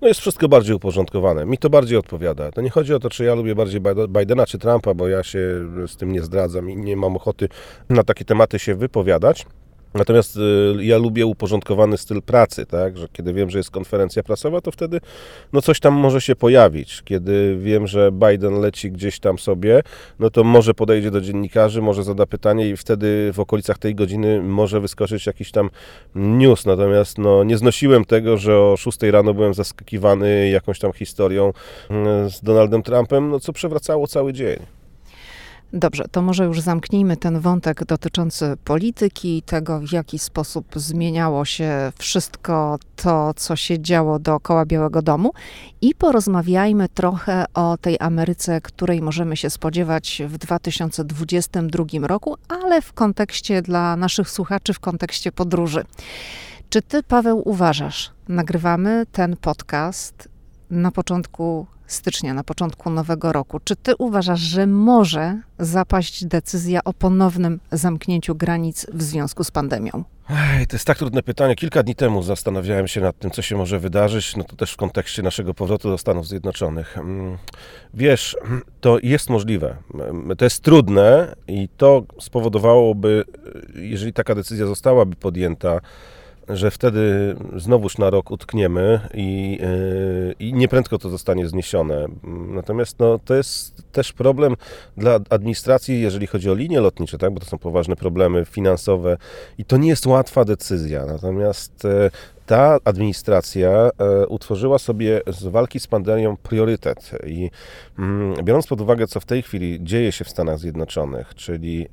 No 0.01 0.09
jest 0.09 0.21
wszystko 0.21 0.49
bardziej 0.49 0.75
uporządkowane. 0.75 1.47
Mi 1.47 1.59
to 1.59 1.71
bardziej 1.71 1.99
odpowiada. 1.99 2.53
To 2.53 2.61
nie 2.61 2.71
chodzi 2.71 2.95
o 2.95 3.01
to, 3.01 3.11
czy 3.11 3.25
ja 3.25 3.35
lubię 3.35 3.55
bardziej 3.55 3.81
Bidena 4.09 4.47
czy 4.47 4.59
Trumpa, 4.59 4.95
bo 4.95 5.09
ja 5.09 5.23
się 5.23 5.39
z 5.87 5.97
tym 5.97 6.13
nie 6.13 6.23
zdradzam 6.23 6.71
i 6.71 6.77
nie 6.77 6.97
mam 6.97 7.17
ochoty 7.17 7.49
na 7.89 8.03
takie 8.03 8.25
tematy 8.25 8.59
się 8.59 8.75
wypowiadać. 8.75 9.47
Natomiast 9.95 10.37
y, 10.37 10.85
ja 10.85 10.99
lubię 10.99 11.27
uporządkowany 11.27 11.99
styl 11.99 12.23
pracy, 12.23 12.67
tak, 12.67 12.97
że 12.97 13.09
kiedy 13.13 13.33
wiem, 13.33 13.51
że 13.51 13.59
jest 13.59 13.71
konferencja 13.71 14.23
prasowa, 14.23 14.61
to 14.61 14.71
wtedy 14.71 15.01
no 15.53 15.63
coś 15.63 15.81
tam 15.81 15.95
może 15.95 16.21
się 16.21 16.37
pojawić. 16.37 17.03
Kiedy 17.05 17.57
wiem, 17.61 17.87
że 17.87 18.13
Biden 18.13 18.61
leci 18.61 18.91
gdzieś 18.91 19.21
tam 19.21 19.39
sobie, 19.39 19.83
no 20.19 20.31
to 20.31 20.45
może 20.45 20.75
podejdzie 20.75 21.11
do 21.11 21.21
dziennikarzy, 21.21 21.83
może 21.83 22.05
zada 22.05 22.27
pytanie 22.27 22.69
i 22.69 22.77
wtedy 22.77 23.31
w 23.33 23.41
okolicach 23.41 23.79
tej 23.79 23.95
godziny 23.95 24.43
może 24.43 24.81
wyskoczyć 24.81 25.27
jakiś 25.27 25.51
tam 25.51 25.71
news. 26.15 26.67
Natomiast 26.67 27.19
no, 27.19 27.45
nie 27.45 27.59
znosiłem 27.59 28.05
tego, 28.05 28.37
że 28.37 28.59
o 28.59 28.77
6 28.77 29.03
rano 29.03 29.35
byłem 29.35 29.55
zaskakiwany 29.55 30.51
jakąś 30.51 30.79
tam 30.79 30.93
historią 30.93 31.49
y, 32.29 32.31
z 32.31 32.41
Donaldem 32.43 32.83
Trumpem, 32.83 33.31
no 33.31 33.41
co 33.41 33.53
przewracało 33.53 34.07
cały 34.07 34.33
dzień. 34.33 34.84
Dobrze, 35.77 36.05
to 36.11 36.23
może 36.23 36.45
już 36.45 36.61
zamknijmy 36.61 37.17
ten 37.17 37.41
wątek 37.41 37.85
dotyczący 37.85 38.57
polityki, 38.65 39.43
tego 39.43 39.81
w 39.81 39.93
jaki 39.93 40.19
sposób 40.19 40.67
zmieniało 40.77 41.45
się 41.45 41.93
wszystko 41.99 42.79
to, 42.97 43.35
co 43.37 43.57
się 43.57 43.81
działo 43.81 44.19
dookoła 44.19 44.67
Białego 44.67 45.03
Domu 45.03 45.33
i 45.81 45.95
porozmawiajmy 45.95 46.89
trochę 46.89 47.45
o 47.55 47.77
tej 47.81 47.97
Ameryce, 48.01 48.61
której 48.61 49.03
możemy 49.03 49.37
się 49.37 49.51
spodziewać 49.51 50.23
w 50.27 50.39
2022 50.39 51.85
roku, 52.03 52.37
ale 52.49 52.83
w 52.83 52.93
kontekście 52.93 53.63
dla 53.63 53.97
naszych 53.97 54.31
słuchaczy, 54.31 54.73
w 54.73 54.81
kontekście 54.81 55.33
podróży. 55.33 55.85
Czy 56.69 56.83
ty, 56.83 57.03
Paweł, 57.03 57.43
uważasz, 57.49 58.11
nagrywamy 58.29 59.07
ten 59.13 59.37
podcast 59.37 60.29
na 60.71 60.91
początku 60.91 61.67
stycznia, 61.87 62.35
na 62.35 62.45
początku 62.45 62.91
nowego 62.91 63.33
roku. 63.33 63.61
Czy 63.65 63.77
ty 63.77 63.93
uważasz, 63.99 64.41
że 64.41 64.67
może 64.67 65.41
zapaść 65.59 66.25
decyzja 66.25 66.85
o 66.85 66.93
ponownym 66.93 67.61
zamknięciu 67.73 68.35
granic 68.35 68.87
w 68.93 69.03
związku 69.03 69.45
z 69.45 69.51
pandemią? 69.51 70.05
Ej, 70.31 70.67
to 70.67 70.77
jest 70.77 70.87
tak 70.87 70.99
trudne 70.99 71.23
pytanie. 71.23 71.55
Kilka 71.55 71.83
dni 71.83 71.95
temu 71.95 72.23
zastanawiałem 72.23 72.89
się 72.89 73.01
nad 73.01 73.19
tym, 73.19 73.31
co 73.31 73.43
się 73.43 73.57
może 73.57 73.79
wydarzyć, 73.79 74.37
no 74.37 74.45
to 74.45 74.57
też 74.57 74.73
w 74.73 74.77
kontekście 74.77 75.23
naszego 75.23 75.55
powrotu 75.55 75.91
do 75.91 75.99
Stanów 75.99 76.29
Zjednoczonych. 76.29 76.99
Mm, 76.99 77.39
wiesz, 77.95 78.37
to 78.81 78.99
jest 79.03 79.31
możliwe. 79.31 79.77
Mm, 79.95 80.37
to 80.37 80.45
jest 80.45 80.61
trudne 80.61 81.35
i 81.49 81.69
to 81.77 82.03
spowodowałoby, 82.21 83.25
jeżeli 83.75 84.13
taka 84.13 84.35
decyzja 84.35 84.67
zostałaby 84.67 85.17
podjęta, 85.17 85.81
że 86.49 86.71
wtedy 86.71 87.35
znowuż 87.57 87.99
na 87.99 88.11
rok 88.11 88.31
utkniemy 88.31 89.01
i, 89.15 89.59
yy, 89.61 90.35
i 90.39 90.55
nieprędko 90.55 90.99
to 90.99 91.11
zostanie 91.11 91.49
zniesione. 91.49 92.07
Natomiast 92.49 92.99
no, 92.99 93.19
to 93.25 93.35
jest 93.35 93.93
też 93.93 94.13
problem 94.13 94.57
dla 94.97 95.19
administracji, 95.31 96.01
jeżeli 96.01 96.27
chodzi 96.27 96.51
o 96.51 96.55
linie 96.55 96.81
lotnicze, 96.81 97.19
tak? 97.19 97.31
bo 97.31 97.41
to 97.41 97.47
są 97.47 97.59
poważne 97.59 97.97
problemy 97.97 98.45
finansowe 98.45 99.17
i 99.59 99.65
to 99.65 99.77
nie 99.77 99.89
jest 99.89 100.07
łatwa 100.07 100.45
decyzja. 100.45 101.07
Natomiast 101.07 101.85
e, 101.85 102.11
ta 102.47 102.79
administracja 102.85 103.71
e, 103.71 104.27
utworzyła 104.27 104.79
sobie 104.79 105.21
z 105.27 105.45
walki 105.45 105.81
z 105.81 105.87
pandemią 105.87 106.37
priorytet. 106.37 107.11
I 107.27 107.51
mm, 107.99 108.45
biorąc 108.45 108.67
pod 108.67 108.81
uwagę, 108.81 109.07
co 109.07 109.21
w 109.21 109.25
tej 109.25 109.43
chwili 109.43 109.79
dzieje 109.83 110.13
się 110.13 110.25
w 110.25 110.31
Stanach 110.31 110.59
Zjednoczonych, 110.59 111.35
czyli 111.35 111.87
e, 111.87 111.89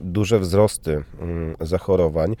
duże 0.00 0.38
wzrosty 0.38 1.04
mm, 1.20 1.56
zachorowań, 1.60 2.36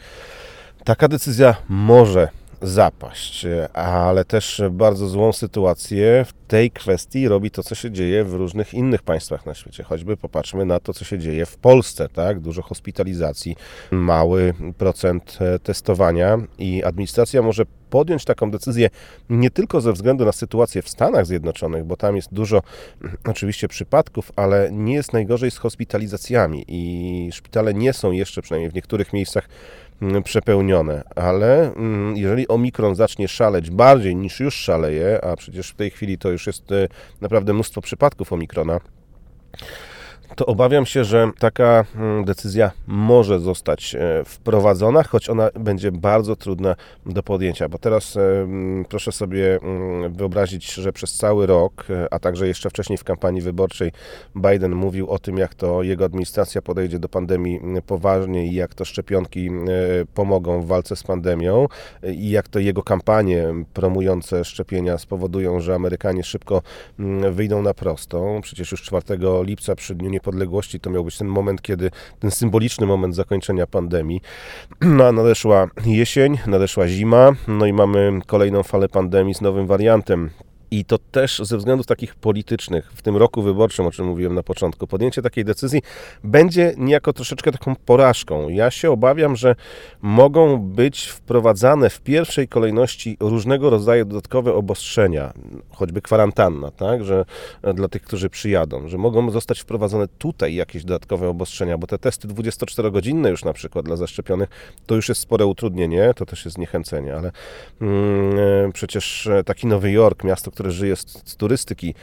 Taka 0.86 1.08
decyzja 1.08 1.56
może 1.68 2.28
zapaść, 2.62 3.46
ale 3.72 4.24
też 4.24 4.62
bardzo 4.70 5.08
złą 5.08 5.32
sytuację 5.32 6.24
w 6.28 6.32
tej 6.48 6.70
kwestii 6.70 7.28
robi 7.28 7.50
to, 7.50 7.62
co 7.62 7.74
się 7.74 7.90
dzieje 7.90 8.24
w 8.24 8.34
różnych 8.34 8.74
innych 8.74 9.02
państwach 9.02 9.46
na 9.46 9.54
świecie. 9.54 9.82
Choćby 9.82 10.16
popatrzmy 10.16 10.64
na 10.64 10.80
to, 10.80 10.94
co 10.94 11.04
się 11.04 11.18
dzieje 11.18 11.46
w 11.46 11.56
Polsce, 11.56 12.08
tak? 12.08 12.40
Dużo 12.40 12.62
hospitalizacji, 12.62 13.56
mały 13.90 14.54
procent 14.78 15.38
e, 15.40 15.58
testowania 15.58 16.38
i 16.58 16.84
administracja 16.84 17.42
może 17.42 17.64
podjąć 17.90 18.24
taką 18.24 18.50
decyzję 18.50 18.90
nie 19.30 19.50
tylko 19.50 19.80
ze 19.80 19.92
względu 19.92 20.24
na 20.24 20.32
sytuację 20.32 20.82
w 20.82 20.88
Stanach 20.88 21.26
Zjednoczonych, 21.26 21.84
bo 21.84 21.96
tam 21.96 22.16
jest 22.16 22.34
dużo 22.34 22.62
oczywiście 23.32 23.68
przypadków, 23.68 24.32
ale 24.36 24.68
nie 24.72 24.94
jest 24.94 25.12
najgorzej 25.12 25.50
z 25.50 25.58
hospitalizacjami 25.58 26.64
i 26.68 27.30
szpitale 27.32 27.74
nie 27.74 27.92
są 27.92 28.12
jeszcze, 28.12 28.42
przynajmniej 28.42 28.70
w 28.70 28.74
niektórych 28.74 29.12
miejscach, 29.12 29.48
przepełnione, 30.24 31.02
ale 31.16 31.74
mm, 31.74 32.16
jeżeli 32.16 32.48
omikron 32.48 32.94
zacznie 32.94 33.28
szaleć 33.28 33.70
bardziej 33.70 34.16
niż 34.16 34.40
już 34.40 34.54
szaleje, 34.54 35.24
a 35.24 35.36
przecież 35.36 35.70
w 35.70 35.74
tej 35.74 35.90
chwili 35.90 36.18
to 36.18 36.30
już 36.30 36.46
jest 36.46 36.72
e, 36.72 36.88
naprawdę 37.20 37.52
mnóstwo 37.52 37.80
przypadków 37.80 38.32
omikrona, 38.32 38.80
to 40.34 40.46
obawiam 40.46 40.86
się, 40.86 41.04
że 41.04 41.30
taka 41.38 41.84
mm, 41.96 42.24
decyzja 42.24 42.70
może 42.86 43.40
zostać 43.40 43.94
e, 43.94 44.24
wprowadzona, 44.24 45.02
choć 45.02 45.30
ona 45.30 45.50
będzie 45.60 45.92
bardzo 45.92 46.36
trudna 46.36 46.74
do 47.06 47.22
podjęcia, 47.22 47.68
bo 47.68 47.78
teraz 47.78 48.16
e, 48.16 48.20
mm, 48.20 48.84
proszę 48.84 49.12
sobie 49.12 49.58
mm, 49.62 50.12
wyobrazić, 50.12 50.74
że 50.74 50.92
przez 50.92 51.14
cały 51.14 51.46
rok, 51.46 51.86
e, 51.90 52.14
a 52.14 52.18
także 52.18 52.48
jeszcze 52.48 52.70
wcześniej 52.70 52.98
w 52.98 53.04
kampanii 53.04 53.40
wyborczej 53.40 53.92
Biden 54.36 54.74
mówił 54.74 55.10
o 55.10 55.18
tym, 55.18 55.38
jak 55.38 55.54
to 55.54 55.82
jego 55.82 56.04
administracja 56.04 56.62
podejdzie 56.62 56.98
do 56.98 57.08
pandemii 57.08 57.60
poważnie 57.86 58.46
i 58.46 58.54
jak 58.54 58.74
to 58.74 58.84
szczepionki 58.84 59.50
pomogą 60.14 60.60
w 60.62 60.66
walce 60.66 60.96
z 60.96 61.02
pandemią 61.02 61.66
i 62.14 62.30
jak 62.30 62.48
to 62.48 62.58
jego 62.58 62.82
kampanie 62.82 63.46
promujące 63.74 64.44
szczepienia 64.44 64.98
spowodują, 64.98 65.60
że 65.60 65.74
Amerykanie 65.74 66.24
szybko 66.24 66.62
wyjdą 67.30 67.62
na 67.62 67.74
prostą. 67.74 68.40
Przecież 68.42 68.72
już 68.72 68.82
4 68.82 69.02
lipca 69.42 69.74
przy 69.74 69.94
Dniu 69.94 70.15
Niepodległości 70.16 70.80
to 70.80 70.90
miał 70.90 71.04
być 71.04 71.18
ten 71.18 71.28
moment, 71.28 71.62
kiedy 71.62 71.90
ten 72.18 72.30
symboliczny 72.30 72.86
moment 72.86 73.14
zakończenia 73.14 73.66
pandemii. 73.66 74.20
No, 74.80 75.12
nadeszła 75.12 75.66
jesień, 75.86 76.38
nadeszła 76.46 76.88
zima, 76.88 77.32
no 77.48 77.66
i 77.66 77.72
mamy 77.72 78.20
kolejną 78.26 78.62
falę 78.62 78.88
pandemii 78.88 79.34
z 79.34 79.40
nowym 79.40 79.66
wariantem 79.66 80.30
i 80.70 80.84
to 80.84 80.98
też 80.98 81.38
ze 81.44 81.58
względów 81.58 81.86
takich 81.86 82.14
politycznych, 82.14 82.92
w 82.92 83.02
tym 83.02 83.16
roku 83.16 83.42
wyborczym, 83.42 83.86
o 83.86 83.90
czym 83.90 84.06
mówiłem 84.06 84.34
na 84.34 84.42
początku, 84.42 84.86
podjęcie 84.86 85.22
takiej 85.22 85.44
decyzji 85.44 85.82
będzie 86.24 86.74
niejako 86.76 87.12
troszeczkę 87.12 87.52
taką 87.52 87.76
porażką. 87.76 88.48
Ja 88.48 88.70
się 88.70 88.90
obawiam, 88.90 89.36
że 89.36 89.54
mogą 90.02 90.58
być 90.58 91.06
wprowadzane 91.06 91.90
w 91.90 92.00
pierwszej 92.00 92.48
kolejności 92.48 93.16
różnego 93.20 93.70
rodzaju 93.70 94.04
dodatkowe 94.04 94.54
obostrzenia, 94.54 95.32
choćby 95.70 96.02
kwarantanna, 96.02 96.70
tak, 96.70 97.04
że 97.04 97.24
dla 97.74 97.88
tych, 97.88 98.02
którzy 98.02 98.30
przyjadą, 98.30 98.88
że 98.88 98.98
mogą 98.98 99.30
zostać 99.30 99.60
wprowadzone 99.60 100.08
tutaj 100.18 100.54
jakieś 100.54 100.84
dodatkowe 100.84 101.28
obostrzenia, 101.28 101.78
bo 101.78 101.86
te 101.86 101.98
testy 101.98 102.28
24-godzinne 102.28 103.28
już 103.30 103.44
na 103.44 103.52
przykład 103.52 103.84
dla 103.84 103.96
zaszczepionych, 103.96 104.48
to 104.86 104.94
już 104.94 105.08
jest 105.08 105.20
spore 105.20 105.46
utrudnienie, 105.46 106.12
to 106.16 106.26
też 106.26 106.44
jest 106.44 106.54
zniechęcenie, 106.54 107.14
ale 107.14 107.32
mm, 107.80 108.38
e, 108.68 108.72
przecież 108.72 109.28
taki 109.44 109.66
Nowy 109.66 109.90
Jork, 109.90 110.24
miasto, 110.24 110.50
które 110.56 110.70
żyje 110.70 110.96
z, 110.96 111.22
z, 111.24 111.36
turystyki, 111.36 111.94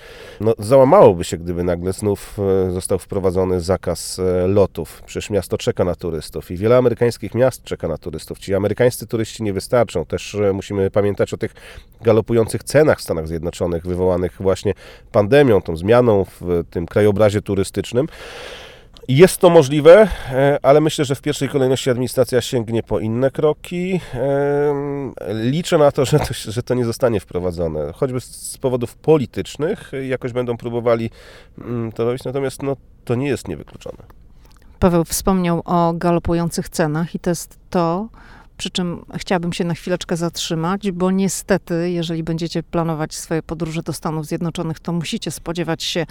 no, 0.42 0.54
załamałoby 0.60 1.24
się, 1.24 1.38
gdyby 1.38 1.64
nagle 1.64 1.94
znów 1.94 2.40
e, 2.68 2.72
został 2.72 3.00
wprowadzony 3.00 3.62
zakaz 3.62 4.20
e, 4.20 4.48
lotów. 4.48 5.02
Przecież 5.06 5.30
miasto 5.30 5.58
czeka 5.58 5.84
na 5.84 5.96
turystów 5.96 6.52
i 6.52 6.58
wiele 6.58 6.78
amerykańskich 6.78 7.36
miast 7.36 7.64
czeka 7.64 7.88
na 7.88 7.98
turystów. 7.98 8.40
Ci 8.40 8.56
amerykańscy 8.56 9.08
turyści 9.08 9.44
nie 9.44 9.54
wystarczą. 9.54 10.06
Też 10.06 10.36
e, 10.36 10.54
musimy 10.54 10.92
pamiętać 10.92 11.34
o 11.34 11.38
tych 11.38 11.54
galopujących 12.02 12.64
cenach 12.64 13.00
w 13.00 13.02
Stanach 13.02 13.28
Zjednoczonych, 13.28 13.86
wywołanych 13.86 14.36
właśnie 14.40 14.74
pandemią, 15.12 15.62
tą 15.62 15.78
zmianą 15.78 16.26
w 16.26 16.64
tym 16.70 16.86
krajobrazie 16.86 17.42
turystycznym. 17.42 18.08
Jest 19.08 19.38
to 19.38 19.50
możliwe, 19.50 20.08
e, 20.32 20.60
ale 20.62 20.82
myślę, 20.82 21.06
że 21.06 21.16
w 21.16 21.22
pierwszej 21.22 21.50
kolejności 21.50 21.90
administracja 21.90 22.42
sięgnie 22.42 22.84
po 22.84 23.00
inne 23.00 23.32
kroki. 23.32 24.00
Liczę 25.30 25.78
na 25.78 25.92
to, 25.92 26.06
że 26.06 26.20
to, 26.20 26.34
że 26.34 26.64
to 26.64 26.74
nie 26.74 26.86
zostanie 26.86 27.20
wprowadzone, 27.20 27.94
choćby 27.96 28.22
z 28.22 28.58
powodów 28.58 28.96
politycznych, 28.96 29.92
jakoś 30.08 30.32
będą 30.32 30.58
próbowali 30.58 31.10
mm, 31.58 31.92
to 31.92 32.06
robić, 32.06 32.24
natomiast 32.24 32.64
no, 32.64 32.76
to 33.06 33.16
nie 33.16 33.28
jest 33.28 33.48
niewykluczone. 33.48 33.98
Paweł 34.80 35.04
wspomniał 35.04 35.62
o 35.66 35.94
galopujących 35.94 36.70
cenach 36.70 37.16
i 37.16 37.20
to 37.20 37.30
jest 37.30 37.60
to, 37.70 38.10
przy 38.58 38.70
czym 38.70 39.06
chciałabym 39.18 39.54
się 39.54 39.64
na 39.64 39.74
chwileczkę 39.74 40.18
zatrzymać, 40.18 40.92
bo 40.92 41.12
niestety, 41.12 41.92
jeżeli 41.92 42.24
będziecie 42.24 42.64
planować 42.64 43.16
swoje 43.16 43.44
podróże 43.44 43.84
do 43.84 43.94
Stanów 43.94 44.26
Zjednoczonych, 44.26 44.80
to 44.80 44.94
musicie 44.94 45.32
spodziewać 45.32 45.84
się 45.84 46.06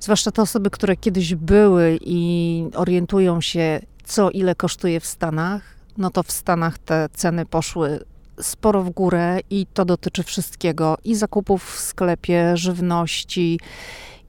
zwłaszcza 0.00 0.30
te 0.30 0.42
osoby, 0.42 0.70
które 0.70 0.96
kiedyś 0.96 1.34
były 1.34 1.98
i 2.00 2.64
orientują 2.74 3.40
się, 3.40 3.80
co 4.04 4.30
ile 4.30 4.54
kosztuje 4.54 5.00
w 5.00 5.06
Stanach, 5.06 5.62
no 5.98 6.10
to 6.10 6.22
w 6.22 6.32
Stanach 6.32 6.78
te 6.78 7.08
ceny 7.12 7.46
poszły 7.46 8.04
sporo 8.40 8.82
w 8.82 8.90
górę 8.90 9.38
i 9.50 9.66
to 9.74 9.84
dotyczy 9.84 10.22
wszystkiego 10.22 10.98
i 11.04 11.14
zakupów 11.14 11.64
w 11.64 11.80
sklepie, 11.80 12.56
żywności 12.56 13.60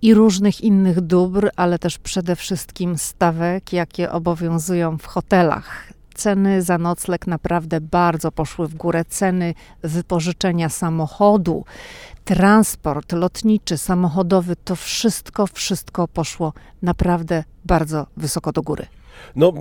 i 0.01 0.13
różnych 0.13 0.61
innych 0.61 1.01
dóbr, 1.01 1.49
ale 1.55 1.79
też 1.79 1.97
przede 1.97 2.35
wszystkim 2.35 2.97
stawek, 2.97 3.73
jakie 3.73 4.11
obowiązują 4.11 4.97
w 4.97 5.05
hotelach. 5.05 5.93
Ceny 6.13 6.61
za 6.61 6.77
nocleg 6.77 7.27
naprawdę 7.27 7.81
bardzo 7.81 8.31
poszły 8.31 8.67
w 8.67 8.75
górę. 8.75 9.05
Ceny 9.05 9.53
wypożyczenia 9.83 10.69
samochodu, 10.69 11.65
transport 12.25 13.11
lotniczy, 13.11 13.77
samochodowy, 13.77 14.55
to 14.55 14.75
wszystko, 14.75 15.47
wszystko 15.47 16.07
poszło 16.07 16.53
naprawdę 16.81 17.43
bardzo 17.65 18.07
wysoko 18.17 18.51
do 18.51 18.61
góry. 18.61 19.00
No 19.35 19.53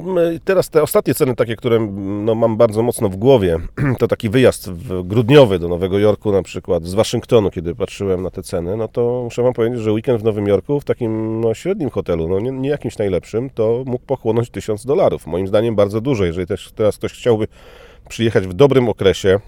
teraz 0.45 0.71
te 0.71 0.83
ostatnie 0.83 1.15
ceny, 1.15 1.37
takie, 1.37 1.57
które 1.57 1.79
no, 2.01 2.35
mam 2.35 2.57
bardzo 2.57 2.83
mocno 2.83 3.09
w 3.09 3.17
głowie, 3.17 3.59
to 3.99 4.09
taki 4.09 4.29
wyjazd 4.29 4.71
grudniowy 5.05 5.59
do 5.59 5.69
Nowego 5.69 5.99
Jorku 5.99 6.33
na 6.33 6.43
przykład, 6.43 6.85
z 6.85 6.95
Waszyngtonu, 6.95 7.51
kiedy 7.51 7.75
patrzyłem 7.75 8.23
na 8.23 8.31
te 8.31 8.43
ceny, 8.43 8.77
no 8.77 8.89
to 8.89 9.21
muszę 9.25 9.43
Wam 9.43 9.53
powiedzieć, 9.53 9.81
że 9.81 9.93
weekend 9.93 10.21
w 10.21 10.25
Nowym 10.25 10.47
Jorku 10.47 10.81
w 10.81 10.85
takim 10.85 11.41
no, 11.41 11.55
średnim 11.55 11.91
hotelu, 11.91 12.29
no 12.29 12.41
nie, 12.41 12.51
nie 12.51 12.69
jakimś 12.69 12.99
najlepszym, 12.99 13.51
to 13.51 13.83
mógł 13.87 14.05
pochłonąć 14.07 14.51
tysiąc 14.51 14.87
dolarów. 14.87 15.27
Moim 15.27 15.47
zdaniem 15.47 15.77
bardzo 15.77 16.01
dużo. 16.01 16.25
Jeżeli 16.25 16.47
też 16.47 16.73
teraz 16.75 16.97
ktoś 16.97 17.13
chciałby 17.13 17.49
przyjechać 18.09 18.47
w 18.47 18.53
dobrym 18.53 18.89
okresie, 18.89 19.41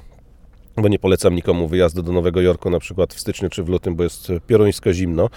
bo 0.77 0.88
nie 0.88 0.98
polecam 0.98 1.35
nikomu 1.35 1.68
wyjazdu 1.68 2.03
do 2.03 2.12
Nowego 2.12 2.40
Jorku 2.40 2.70
na 2.70 2.79
przykład 2.79 3.14
w 3.14 3.20
styczniu 3.20 3.48
czy 3.48 3.62
w 3.62 3.68
lutym, 3.68 3.96
bo 3.96 4.03
jest 4.03 4.33
pioruńsko 4.46 4.92
zimno, 4.92 5.29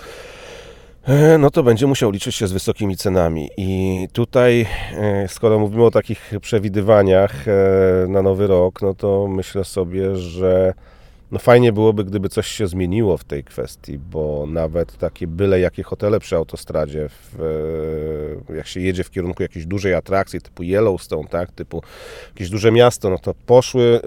no 1.39 1.51
to 1.51 1.63
będzie 1.63 1.87
musiał 1.87 2.11
liczyć 2.11 2.35
się 2.35 2.47
z 2.47 2.51
wysokimi 2.51 2.97
cenami. 2.97 3.49
I 3.57 4.07
tutaj, 4.13 4.65
e, 4.97 5.27
skoro 5.27 5.59
mówimy 5.59 5.85
o 5.85 5.91
takich 5.91 6.31
przewidywaniach 6.41 7.47
e, 7.47 8.07
na 8.07 8.21
nowy 8.21 8.47
rok, 8.47 8.81
no 8.81 8.93
to 8.93 9.27
myślę 9.27 9.63
sobie, 9.63 10.15
że 10.15 10.73
no 11.31 11.39
fajnie 11.39 11.73
byłoby, 11.73 12.03
gdyby 12.03 12.29
coś 12.29 12.47
się 12.47 12.67
zmieniło 12.67 13.17
w 13.17 13.23
tej 13.23 13.43
kwestii, 13.43 13.97
bo 13.97 14.45
nawet 14.47 14.97
takie 14.97 15.27
byle 15.27 15.59
jakie 15.59 15.83
hotele 15.83 16.19
przy 16.19 16.35
autostradzie, 16.35 17.09
w, 17.09 17.37
jak 18.55 18.67
się 18.67 18.79
jedzie 18.79 19.03
w 19.03 19.11
kierunku 19.11 19.43
jakiejś 19.43 19.65
dużej 19.65 19.93
atrakcji 19.93 20.41
typu 20.41 20.63
Yellowstone, 20.63 21.27
tak, 21.27 21.51
typu 21.51 21.81
jakieś 22.27 22.49
duże 22.49 22.71
miasto, 22.71 23.09
no 23.09 23.17
to 23.17 23.33
poszły 23.45 23.99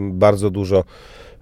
bardzo 0.00 0.50
dużo 0.50 0.84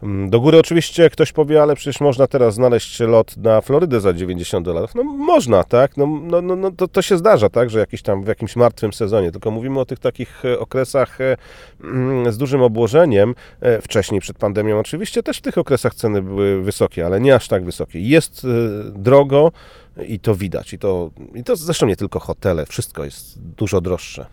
do 0.03 0.41
góry 0.41 0.59
oczywiście 0.59 1.11
ktoś 1.11 1.33
powie, 1.33 1.63
ale 1.63 1.77
przecież 1.77 2.01
można 2.01 2.27
teraz 2.27 2.55
znaleźć 2.55 3.01
lot 3.01 3.37
na 3.37 3.61
Florydę 3.61 4.01
za 4.01 4.13
90 4.13 4.65
dolarów. 4.65 4.95
No 4.95 5.05
można, 5.05 5.65
tak? 5.65 5.97
No, 5.97 6.07
no, 6.07 6.43
no, 6.43 6.57
no 6.57 6.71
to, 6.71 6.89
to 6.89 7.03
się 7.03 7.19
zdarza, 7.19 7.49
tak? 7.49 7.71
Że 7.71 7.79
jakiś 7.79 8.03
tam 8.03 8.25
w 8.25 8.27
jakimś 8.27 8.57
martwym 8.57 8.93
sezonie. 8.93 9.33
Tylko 9.33 9.51
mówimy 9.51 9.81
o 9.81 9.85
tych 9.85 9.99
takich 9.99 10.45
e, 10.45 10.59
okresach 10.59 11.21
e, 11.21 11.37
mm, 11.85 12.33
z 12.33 12.39
dużym 12.39 12.63
obłożeniem. 12.63 13.35
E, 13.61 13.81
wcześniej, 13.81 14.21
przed 14.21 14.39
pandemią 14.39 14.79
oczywiście 14.79 15.23
też 15.23 15.39
w 15.39 15.41
tych 15.41 15.59
okresach 15.59 15.95
ceny 15.95 16.23
były 16.23 16.63
wysokie, 16.63 17.07
ale 17.07 17.21
nie 17.21 17.35
aż 17.35 17.49
tak 17.49 17.65
wysokie. 17.65 18.01
Jest 18.01 18.47
drogo 18.95 19.53
i 20.09 20.21
to 20.21 20.35
widać. 20.35 20.73
I 20.73 20.79
to, 20.79 21.11
I 21.35 21.45
to 21.45 21.57
zresztą 21.57 21.87
nie 21.87 21.97
tylko 21.97 22.21
hotele, 22.21 22.67
wszystko 22.67 23.05
jest 23.05 23.39
dużo 23.39 23.81
droższe. 23.81 24.27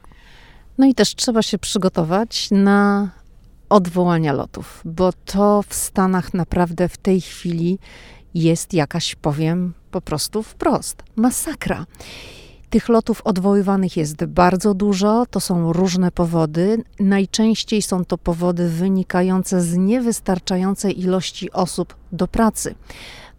No 0.77 0.85
i 0.85 0.93
też 0.93 1.15
trzeba 1.15 1.41
się 1.41 1.57
przygotować 1.57 2.51
na 2.51 3.09
odwołania 3.73 4.33
lotów, 4.33 4.81
bo 4.85 5.13
to 5.25 5.63
w 5.67 5.73
Stanach 5.73 6.33
naprawdę 6.33 6.89
w 6.89 6.97
tej 6.97 7.21
chwili 7.21 7.79
jest 8.33 8.73
jakaś, 8.73 9.15
powiem 9.15 9.73
po 9.91 10.01
prostu 10.01 10.43
wprost, 10.43 11.03
masakra. 11.15 11.85
Tych 12.69 12.89
lotów 12.89 13.21
odwoływanych 13.21 13.97
jest 13.97 14.25
bardzo 14.25 14.73
dużo, 14.73 15.25
to 15.31 15.39
są 15.39 15.73
różne 15.73 16.11
powody. 16.11 16.83
Najczęściej 16.99 17.81
są 17.81 18.05
to 18.05 18.17
powody 18.17 18.69
wynikające 18.69 19.61
z 19.61 19.77
niewystarczającej 19.77 21.01
ilości 21.01 21.51
osób 21.51 21.95
do 22.11 22.27
pracy. 22.27 22.75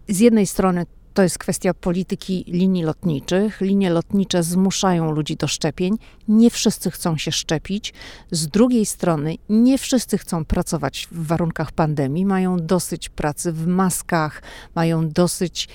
Z 0.07 0.19
jednej 0.19 0.47
strony 0.47 0.85
to 1.15 1.23
jest 1.23 1.37
kwestia 1.37 1.73
polityki 1.73 2.45
linii 2.47 2.83
lotniczych. 2.83 3.61
Linie 3.61 3.89
lotnicze 3.89 4.43
zmuszają 4.43 5.11
ludzi 5.11 5.35
do 5.35 5.47
szczepień. 5.47 5.97
Nie 6.27 6.49
wszyscy 6.49 6.91
chcą 6.91 7.17
się 7.17 7.31
szczepić. 7.31 7.93
Z 8.31 8.47
drugiej 8.47 8.85
strony, 8.85 9.35
nie 9.49 9.77
wszyscy 9.77 10.17
chcą 10.17 10.45
pracować 10.45 11.07
w 11.11 11.27
warunkach 11.27 11.71
pandemii. 11.71 12.25
Mają 12.25 12.57
dosyć 12.57 13.09
pracy 13.09 13.51
w 13.51 13.67
maskach, 13.67 14.41
mają 14.75 15.09
dosyć 15.09 15.67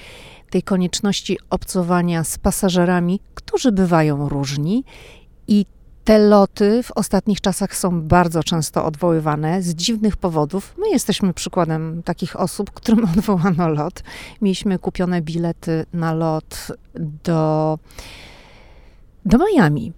tej 0.50 0.62
konieczności 0.62 1.38
obcowania 1.50 2.24
z 2.24 2.38
pasażerami, 2.38 3.20
którzy 3.35 3.72
bywają 3.72 4.29
różni. 4.29 4.85
I 5.48 5.66
te 6.04 6.18
loty 6.18 6.82
w 6.82 6.92
ostatnich 6.92 7.40
czasach 7.40 7.76
są 7.76 8.02
bardzo 8.02 8.42
często 8.42 8.84
odwoływane 8.84 9.62
z 9.62 9.74
dziwnych 9.74 10.16
powodów. 10.16 10.74
My 10.78 10.90
jesteśmy 10.90 11.34
przykładem 11.34 12.02
takich 12.02 12.40
osób, 12.40 12.70
którym 12.70 13.04
odwołano 13.16 13.68
lot. 13.68 14.02
Mieliśmy 14.42 14.78
kupione 14.78 15.22
bilety 15.22 15.86
na 15.92 16.14
lot 16.14 16.72
do, 17.24 17.78
do 19.24 19.38
Miami. 19.38 19.92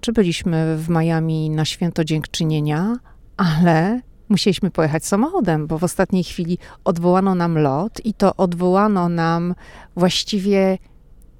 Czy 0.00 0.12
byliśmy 0.12 0.76
w 0.76 0.88
Miami 0.88 1.50
na 1.50 1.64
święto 1.64 2.04
dziękczynienia, 2.04 2.96
ale 3.36 4.00
musieliśmy 4.28 4.70
pojechać 4.70 5.06
samochodem, 5.06 5.66
bo 5.66 5.78
w 5.78 5.84
ostatniej 5.84 6.24
chwili 6.24 6.58
odwołano 6.84 7.34
nam 7.34 7.58
lot 7.58 8.06
i 8.06 8.14
to 8.14 8.36
odwołano 8.36 9.08
nam 9.08 9.54
właściwie 9.96 10.78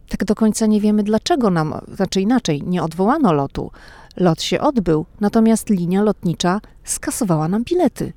tak 0.09 0.25
do 0.25 0.35
końca 0.35 0.67
nie 0.67 0.81
wiemy 0.81 1.03
dlaczego 1.03 1.51
nam, 1.51 1.75
znaczy 1.95 2.21
inaczej, 2.21 2.63
nie 2.63 2.83
odwołano 2.83 3.33
lotu. 3.33 3.71
Lot 4.17 4.43
się 4.43 4.61
odbył, 4.61 5.07
natomiast 5.21 5.71
linia 5.71 6.03
lotnicza 6.03 6.61
skasowała 6.85 7.49
nam 7.49 7.65
bilety. 7.65 8.13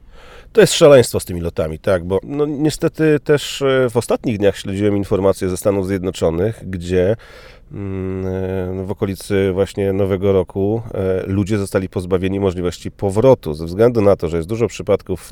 To 0.55 0.61
jest 0.61 0.73
szaleństwo 0.73 1.19
z 1.19 1.25
tymi 1.25 1.41
lotami, 1.41 1.79
tak, 1.79 2.03
bo 2.03 2.19
no, 2.23 2.45
niestety 2.45 3.19
też 3.23 3.61
e, 3.61 3.89
w 3.89 3.97
ostatnich 3.97 4.37
dniach 4.37 4.57
śledziłem 4.57 4.97
informacje 4.97 5.49
ze 5.49 5.57
Stanów 5.57 5.87
Zjednoczonych, 5.87 6.69
gdzie 6.69 7.15
Mm, 7.71 8.25
e, 8.81 8.85
w 8.85 8.91
okolicy 8.91 9.51
właśnie 9.53 9.93
Nowego 9.93 10.33
Roku 10.33 10.81
e, 10.93 11.23
ludzie 11.27 11.57
zostali 11.57 11.89
pozbawieni 11.89 12.39
możliwości 12.39 12.91
powrotu 12.91 13.53
ze 13.53 13.65
względu 13.65 14.01
na 14.01 14.15
to, 14.15 14.29
że 14.29 14.37
jest 14.37 14.49
dużo 14.49 14.67
przypadków 14.67 15.29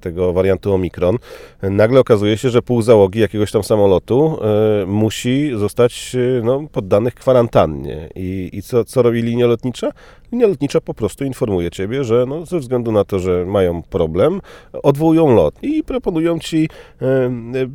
tego 0.00 0.32
wariantu 0.32 0.74
Omikron. 0.74 1.18
Nagle 1.62 2.00
okazuje 2.00 2.38
się, 2.38 2.50
że 2.50 2.62
pół 2.62 2.82
załogi 2.82 3.20
jakiegoś 3.20 3.52
tam 3.52 3.64
samolotu 3.64 4.38
musi 4.86 5.50
zostać 5.56 6.16
no, 6.42 6.64
poddanych 6.72 7.14
kwarantannie. 7.14 8.08
I, 8.14 8.50
i 8.52 8.62
co, 8.62 8.84
co 8.84 9.02
robi 9.02 9.22
linia 9.22 9.46
lotnicza? 9.46 9.90
Linia 10.32 10.46
lotnicza 10.46 10.80
po 10.80 10.94
prostu 10.94 11.24
informuje 11.24 11.70
ciebie, 11.70 12.04
że 12.04 12.24
no, 12.28 12.46
ze 12.46 12.58
względu 12.58 12.92
na 12.92 13.04
to, 13.04 13.18
że 13.18 13.46
mają 13.46 13.82
problem, 13.82 14.40
odwołują 14.82 15.34
lot 15.34 15.54
i 15.62 15.84
proponują 15.84 16.38
ci 16.38 16.68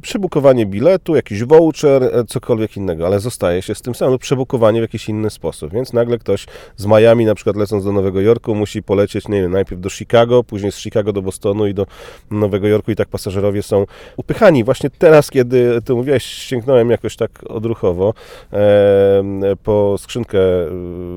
przebukowanie 0.02 0.66
biletu, 0.66 1.16
jakiś 1.16 1.44
voucher, 1.44 2.26
cokolwiek 2.28 2.78
innego, 2.78 3.06
ale 3.06 3.20
zostaje 3.20 3.62
się 3.62 3.76
z 3.76 3.82
tym 3.82 3.96
samym 3.96 4.20
przebukowanie 4.20 4.80
w 4.80 4.82
jakiś 4.82 5.10
inny 5.10 5.30
sposób. 5.30 5.74
Więc 5.74 5.94
nagle 5.94 6.18
ktoś 6.18 6.46
z 6.76 6.86
Miami, 6.86 7.26
na 7.26 7.36
przykład 7.36 7.56
lecąc 7.56 7.84
do 7.86 7.92
Nowego 7.92 8.22
Jorku, 8.22 8.56
musi 8.56 8.84
polecieć, 8.84 9.28
nie 9.28 9.42
wiem, 9.42 9.52
najpierw 9.52 9.82
do 9.82 9.90
Chicago, 9.90 10.44
później 10.44 10.72
z 10.72 10.78
Chicago 10.78 11.14
do 11.14 11.22
Bostonu 11.22 11.68
i 11.68 11.74
do 11.74 11.86
Nowego 12.32 12.68
Jorku 12.68 12.92
i 12.92 12.96
tak 12.96 13.08
pasażerowie 13.08 13.64
są 13.64 13.86
upychani. 14.18 14.64
Właśnie 14.64 14.90
teraz, 14.90 15.32
kiedy 15.32 15.82
ty 15.82 15.94
mówiłeś, 15.94 16.24
sięgnąłem 16.24 16.90
jakoś 16.90 17.16
tak 17.16 17.32
odruchowo 17.50 18.14
e, 18.54 19.24
po 19.64 19.96
skrzynkę 19.98 20.40
e, 20.40 20.72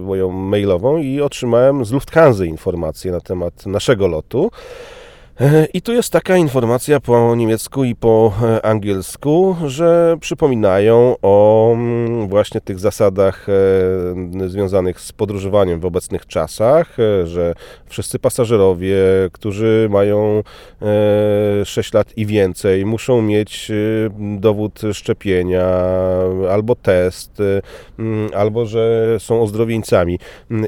moją 0.05 0.31
mailową 0.33 0.99
i 0.99 1.21
otrzymałem 1.31 1.85
z 1.85 1.93
Lufthansa 1.93 2.45
informacje 2.45 3.13
na 3.13 3.21
temat 3.21 3.67
naszego 3.67 4.09
lotu. 4.09 4.51
E, 5.41 5.67
I 5.75 5.83
tu 5.83 5.93
jest 5.93 6.13
taka 6.13 6.37
informacja 6.37 7.01
po 7.01 7.35
niemiecku 7.37 7.85
i 7.85 7.95
po 7.95 8.33
e, 8.43 8.67
angielsku, 8.67 9.57
że 9.67 10.17
przypominają 10.21 11.17
o 11.23 11.73
mm, 11.75 12.29
właśnie 12.29 12.61
tych 12.61 12.79
zasadach 12.79 13.47
e, 13.49 14.49
związanych 14.49 15.01
z 15.01 15.13
podróżowaniem 15.13 15.81
w 15.81 15.85
obecnych 15.85 16.27
czasach, 16.27 16.97
że 17.25 17.55
wszyscy 17.87 18.19
pasażerowie, 18.19 18.97
którzy 19.33 19.89
mają 19.91 20.43
6 21.65 21.93
lat 21.93 22.19
i 22.19 22.27
więcej, 22.27 22.87
muszą 22.87 23.23
mieć 23.23 23.73
dowód 24.39 24.81
szczepienia 24.93 25.67
albo 26.51 26.75
test, 26.75 27.39
albo 28.35 28.67
że 28.67 29.17
są 29.19 29.43
ozdrowieńcami. 29.43 30.19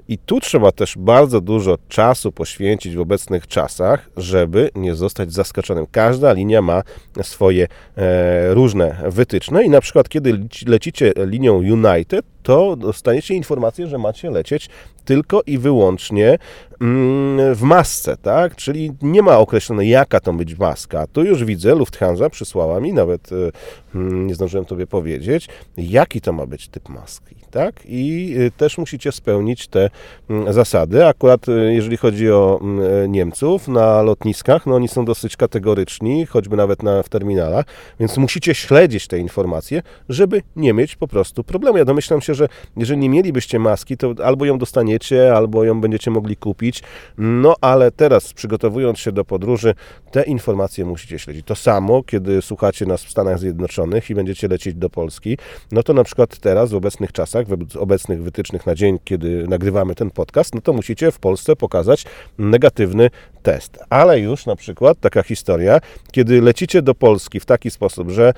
I 0.08 0.18
tu 0.18 0.40
trzeba 0.40 0.72
też 0.72 0.94
bardzo 0.98 1.40
dużo 1.40 1.78
czasu 1.88 2.32
poświęcić 2.32 2.96
w 2.96 3.00
obecnych 3.00 3.46
czasach, 3.46 4.10
żeby 4.16 4.61
nie 4.74 4.94
zostać 4.94 5.32
zaskoczonym. 5.32 5.86
Każda 5.90 6.32
linia 6.32 6.62
ma 6.62 6.82
swoje 7.22 7.66
e, 7.96 8.54
różne 8.54 9.02
wytyczne 9.08 9.64
i 9.64 9.70
na 9.70 9.80
przykład 9.80 10.08
kiedy 10.08 10.38
lecicie 10.66 11.12
linią 11.16 11.54
United, 11.54 12.24
to 12.42 12.76
dostaniecie 12.76 13.34
informację, 13.34 13.86
że 13.86 13.98
macie 13.98 14.30
lecieć 14.30 14.68
tylko 15.04 15.42
i 15.46 15.58
wyłącznie 15.58 16.38
mm, 16.80 17.54
w 17.54 17.62
masce, 17.62 18.16
tak? 18.16 18.56
Czyli 18.56 18.92
nie 19.02 19.22
ma 19.22 19.38
określone, 19.38 19.86
jaka 19.86 20.20
to 20.20 20.32
być 20.32 20.58
maska. 20.58 21.06
Tu 21.06 21.24
już 21.24 21.44
widzę, 21.44 21.74
Lufthansa 21.74 22.30
przysłała 22.30 22.80
mi, 22.80 22.92
nawet 22.92 23.30
e, 23.32 23.36
mm, 23.94 24.26
nie 24.26 24.34
zdążyłem 24.34 24.64
Tobie 24.64 24.86
powiedzieć, 24.86 25.48
jaki 25.76 26.20
to 26.20 26.32
ma 26.32 26.46
być 26.46 26.68
typ 26.68 26.88
maski, 26.88 27.41
tak? 27.52 27.74
I 27.84 28.34
e, 28.38 28.50
też 28.50 28.78
musicie 28.78 29.12
spełnić 29.12 29.68
te 29.68 29.90
mm, 30.30 30.52
zasady. 30.52 31.06
Akurat 31.06 31.46
jeżeli 31.70 31.96
chodzi 31.96 32.30
o 32.30 32.60
Niemców 33.08 33.68
na 33.68 34.02
lotniskach, 34.02 34.66
no 34.66 34.74
oni 34.74 34.88
są 34.88 35.04
dosyć 35.04 35.36
kategoryczni, 35.36 36.26
choćby 36.26 36.56
nawet 36.56 36.82
na, 36.82 37.02
w 37.02 37.08
terminalach, 37.08 37.64
więc 38.00 38.16
musicie 38.16 38.54
śledzić 38.54 39.06
te 39.06 39.18
informacje, 39.18 39.82
żeby 40.08 40.42
nie 40.56 40.72
mieć 40.72 40.96
po 40.96 41.08
prostu 41.08 41.44
problemu. 41.44 41.78
Ja 41.78 41.84
domyślam 41.84 42.20
się, 42.20 42.34
że 42.34 42.48
jeżeli 42.76 43.00
nie 43.00 43.08
mielibyście 43.08 43.58
maski, 43.58 43.96
to 43.96 44.14
albo 44.24 44.44
ją 44.44 44.58
dostaniecie, 44.58 45.34
albo 45.36 45.64
ją 45.64 45.80
będziecie 45.80 46.10
mogli 46.10 46.36
kupić. 46.36 46.82
No 47.18 47.54
ale 47.60 47.90
teraz, 47.90 48.32
przygotowując 48.32 48.98
się 48.98 49.12
do 49.12 49.24
podróży, 49.24 49.74
te 50.10 50.22
informacje 50.22 50.84
musicie 50.84 51.18
śledzić. 51.18 51.46
To 51.46 51.54
samo, 51.54 52.02
kiedy 52.02 52.42
słuchacie 52.42 52.86
nas 52.86 53.04
w 53.04 53.10
Stanach 53.10 53.38
Zjednoczonych 53.38 54.10
i 54.10 54.14
będziecie 54.14 54.48
lecieć 54.48 54.74
do 54.74 54.90
Polski, 54.90 55.38
no 55.72 55.82
to 55.82 55.92
na 55.94 56.04
przykład 56.04 56.38
teraz, 56.38 56.70
w 56.70 56.74
obecnych 56.74 57.12
czasach, 57.12 57.41
w 57.46 57.76
obecnych 57.76 58.22
wytycznych 58.22 58.66
na 58.66 58.74
dzień, 58.74 58.98
kiedy 59.04 59.48
nagrywamy 59.48 59.94
ten 59.94 60.10
podcast, 60.10 60.54
no 60.54 60.60
to 60.60 60.72
musicie 60.72 61.10
w 61.10 61.18
Polsce 61.18 61.56
pokazać 61.56 62.04
negatywny 62.38 63.10
test. 63.42 63.78
Ale 63.90 64.20
już 64.20 64.46
na 64.46 64.56
przykład 64.56 65.00
taka 65.00 65.22
historia, 65.22 65.78
kiedy 66.12 66.40
lecicie 66.40 66.82
do 66.82 66.94
Polski 66.94 67.40
w 67.40 67.44
taki 67.44 67.70
sposób, 67.70 68.10
że 68.10 68.34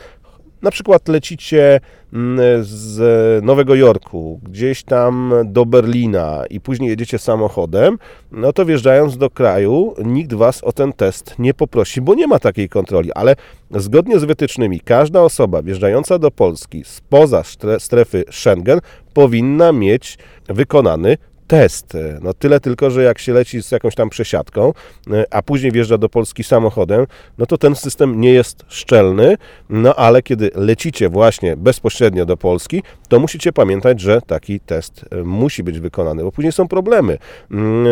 na 0.65 0.71
przykład 0.71 1.09
lecicie 1.09 1.81
mm, 2.13 2.65
z 2.65 3.45
Nowego 3.45 3.75
Jorku 3.75 4.41
gdzieś 4.43 4.83
tam 4.83 5.35
do 5.45 5.67
Berlina 5.67 6.45
i 6.51 6.61
później 6.61 6.91
jedziecie 6.91 7.19
samochodem, 7.19 7.99
no 8.33 8.53
to 8.53 8.65
wjeżdżając 8.65 9.17
do 9.17 9.31
kraju, 9.31 9.95
nikt 10.05 10.35
was 10.35 10.65
o 10.65 10.73
ten 10.73 10.93
test 10.93 11.35
nie 11.39 11.55
poprosi, 11.55 12.01
bo 12.01 12.15
nie 12.15 12.27
ma 12.27 12.39
takiej 12.39 12.69
kontroli, 12.69 13.13
ale 13.13 13.37
zgodnie 13.71 14.19
z 14.19 14.25
wytycznymi, 14.25 14.81
każda 14.81 15.23
osoba 15.23 15.63
wjeżdżająca 15.63 16.19
do 16.19 16.31
Polski 16.31 16.85
spoza 16.85 17.43
strefy 17.79 18.25
Schengen 18.31 18.81
powinna 19.15 19.73
mieć 19.73 20.19
wykonany 20.49 21.17
test. 21.47 21.97
No 22.23 22.35
tyle 22.35 22.61
tylko, 22.61 22.91
że 22.91 23.03
jak 23.03 23.19
się 23.19 23.33
leci 23.33 23.63
z 23.63 23.71
jakąś 23.71 23.95
tam 23.95 24.11
przesiadką, 24.11 24.73
e, 25.11 25.25
a 25.31 25.43
później 25.43 25.73
wjeżdża 25.73 25.99
do 25.99 26.09
Polski 26.09 26.45
samochodem, 26.45 27.07
no 27.39 27.47
to 27.47 27.59
ten 27.59 27.75
system 27.75 28.21
nie 28.21 28.33
jest 28.33 28.65
szczelny, 28.69 29.37
no 29.69 29.95
ale 29.95 30.23
kiedy 30.23 30.51
lecicie 30.55 31.09
właśnie 31.09 31.57
bezpośrednio 31.57 32.27
do 32.27 32.37
Polski, 32.37 32.83
to 33.09 33.21
musicie 33.21 33.53
pamiętać, 33.53 34.01
że 34.01 34.21
taki 34.21 34.61
test 34.61 35.05
e, 35.11 35.23
musi 35.23 35.63
być 35.63 35.81
wykonany, 35.81 36.23
bo 36.23 36.33
później 36.33 36.53
są 36.53 36.69
problemy. 36.69 37.19
Mm, 37.51 37.87
e, 37.87 37.91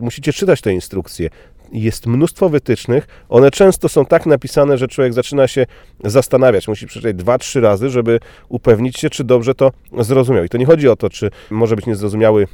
musicie 0.00 0.32
czytać 0.32 0.60
te 0.60 0.72
instrukcje 0.72 1.30
jest 1.72 2.06
mnóstwo 2.06 2.48
wytycznych. 2.48 3.06
One 3.28 3.50
często 3.50 3.88
są 3.88 4.06
tak 4.06 4.26
napisane, 4.26 4.78
że 4.78 4.88
człowiek 4.88 5.12
zaczyna 5.12 5.48
się 5.48 5.66
zastanawiać. 6.04 6.68
Musi 6.68 6.86
przeczytać 6.86 7.16
dwa, 7.16 7.38
trzy 7.38 7.60
razy, 7.60 7.90
żeby 7.90 8.20
upewnić 8.48 8.98
się, 8.98 9.10
czy 9.10 9.24
dobrze 9.24 9.54
to 9.54 9.72
zrozumiał. 9.98 10.44
I 10.44 10.48
to 10.48 10.58
nie 10.58 10.66
chodzi 10.66 10.88
o 10.88 10.96
to, 10.96 11.10
czy 11.10 11.30
może 11.50 11.76
być 11.76 11.86
niezrozumiały 11.86 12.46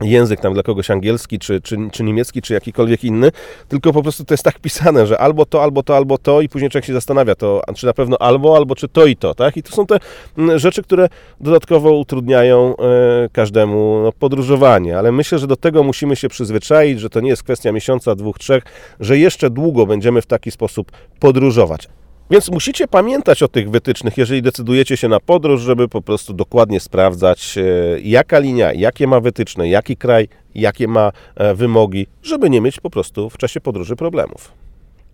język 0.00 0.40
tam 0.40 0.54
dla 0.54 0.62
kogoś 0.62 0.90
angielski, 0.90 1.38
czy, 1.38 1.60
czy, 1.60 1.76
czy 1.92 2.04
niemiecki, 2.04 2.42
czy 2.42 2.54
jakikolwiek 2.54 3.04
inny, 3.04 3.30
tylko 3.68 3.92
po 3.92 4.02
prostu 4.02 4.24
to 4.24 4.34
jest 4.34 4.44
tak 4.44 4.58
pisane, 4.58 5.06
że 5.06 5.18
albo 5.18 5.46
to, 5.46 5.62
albo 5.62 5.82
to, 5.82 5.96
albo 5.96 6.18
to 6.18 6.40
i 6.40 6.48
później 6.48 6.70
człowiek 6.70 6.84
się 6.84 6.92
zastanawia, 6.92 7.34
to 7.34 7.62
czy 7.76 7.86
na 7.86 7.92
pewno 7.92 8.16
albo, 8.18 8.56
albo 8.56 8.74
czy 8.74 8.88
to 8.88 9.06
i 9.06 9.16
to, 9.16 9.34
tak? 9.34 9.56
I 9.56 9.62
to 9.62 9.72
są 9.72 9.86
te 9.86 9.98
mm, 10.38 10.58
rzeczy, 10.58 10.82
które 10.82 11.08
dodatkowo 11.40 11.92
utrudniają 11.92 12.76
e, 12.76 13.28
każdemu 13.32 14.00
no, 14.04 14.12
podróżowanie, 14.12 14.98
ale 14.98 15.12
myślę, 15.12 15.38
że 15.38 15.46
do 15.46 15.56
tego 15.56 15.82
musimy 15.82 16.16
się 16.16 16.28
przyzwyczaić, 16.28 17.00
że 17.00 17.10
to 17.10 17.20
nie 17.20 17.28
jest 17.28 17.42
kwestia 17.42 17.72
miesiąca, 17.72 18.14
dwóch, 18.14 18.38
trzech, 18.38 18.64
że 19.00 19.18
jeszcze 19.18 19.50
długo 19.50 19.86
będziemy 19.86 20.22
w 20.22 20.26
taki 20.26 20.50
sposób 20.50 20.92
podróżować. 21.20 21.88
Więc 22.32 22.50
musicie 22.50 22.88
pamiętać 22.88 23.42
o 23.42 23.48
tych 23.48 23.70
wytycznych, 23.70 24.18
jeżeli 24.18 24.42
decydujecie 24.42 24.96
się 24.96 25.08
na 25.08 25.20
podróż, 25.20 25.60
żeby 25.60 25.88
po 25.88 26.02
prostu 26.02 26.32
dokładnie 26.32 26.80
sprawdzać, 26.80 27.58
e, 27.58 27.62
jaka 28.00 28.38
linia, 28.38 28.72
jakie 28.72 29.06
ma 29.06 29.20
wytyczne, 29.20 29.68
jaki 29.68 29.96
kraj, 29.96 30.28
jakie 30.54 30.88
ma 30.88 31.12
e, 31.34 31.54
wymogi, 31.54 32.06
żeby 32.22 32.50
nie 32.50 32.60
mieć 32.60 32.80
po 32.80 32.90
prostu 32.90 33.30
w 33.30 33.36
czasie 33.38 33.60
podróży 33.60 33.96
problemów. 33.96 34.52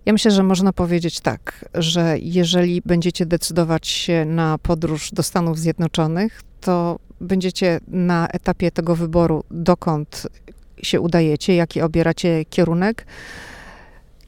Ja 0.06 0.12
myślę, 0.12 0.30
że 0.30 0.42
można 0.42 0.72
powiedzieć 0.72 1.20
tak, 1.20 1.64
że 1.74 2.16
jeżeli 2.22 2.82
będziecie 2.84 3.26
decydować 3.26 3.88
się 3.88 4.24
na 4.24 4.58
podróż 4.58 5.10
do 5.12 5.22
Stanów 5.22 5.58
Zjednoczonych, 5.58 6.42
to 6.60 6.98
będziecie 7.20 7.80
na 7.88 8.28
etapie 8.28 8.70
tego 8.70 8.96
wyboru, 8.96 9.44
dokąd 9.50 10.26
się 10.82 11.00
udajecie, 11.00 11.54
jaki 11.54 11.80
obieracie 11.80 12.44
kierunek, 12.44 13.06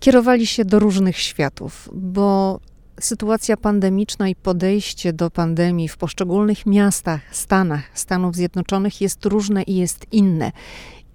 kierowali 0.01 0.47
się 0.47 0.65
do 0.65 0.79
różnych 0.79 1.19
światów, 1.19 1.89
bo 1.93 2.61
sytuacja 3.05 3.57
pandemiczna 3.57 4.29
i 4.29 4.35
podejście 4.35 5.13
do 5.13 5.31
pandemii 5.31 5.89
w 5.89 5.97
poszczególnych 5.97 6.67
miastach, 6.67 7.21
Stanach, 7.33 7.83
Stanów 7.95 8.37
Zjednoczonych 8.37 9.01
jest 9.01 9.25
różne 9.27 9.63
i 9.63 9.77
jest 9.77 10.07
inne. 10.13 10.53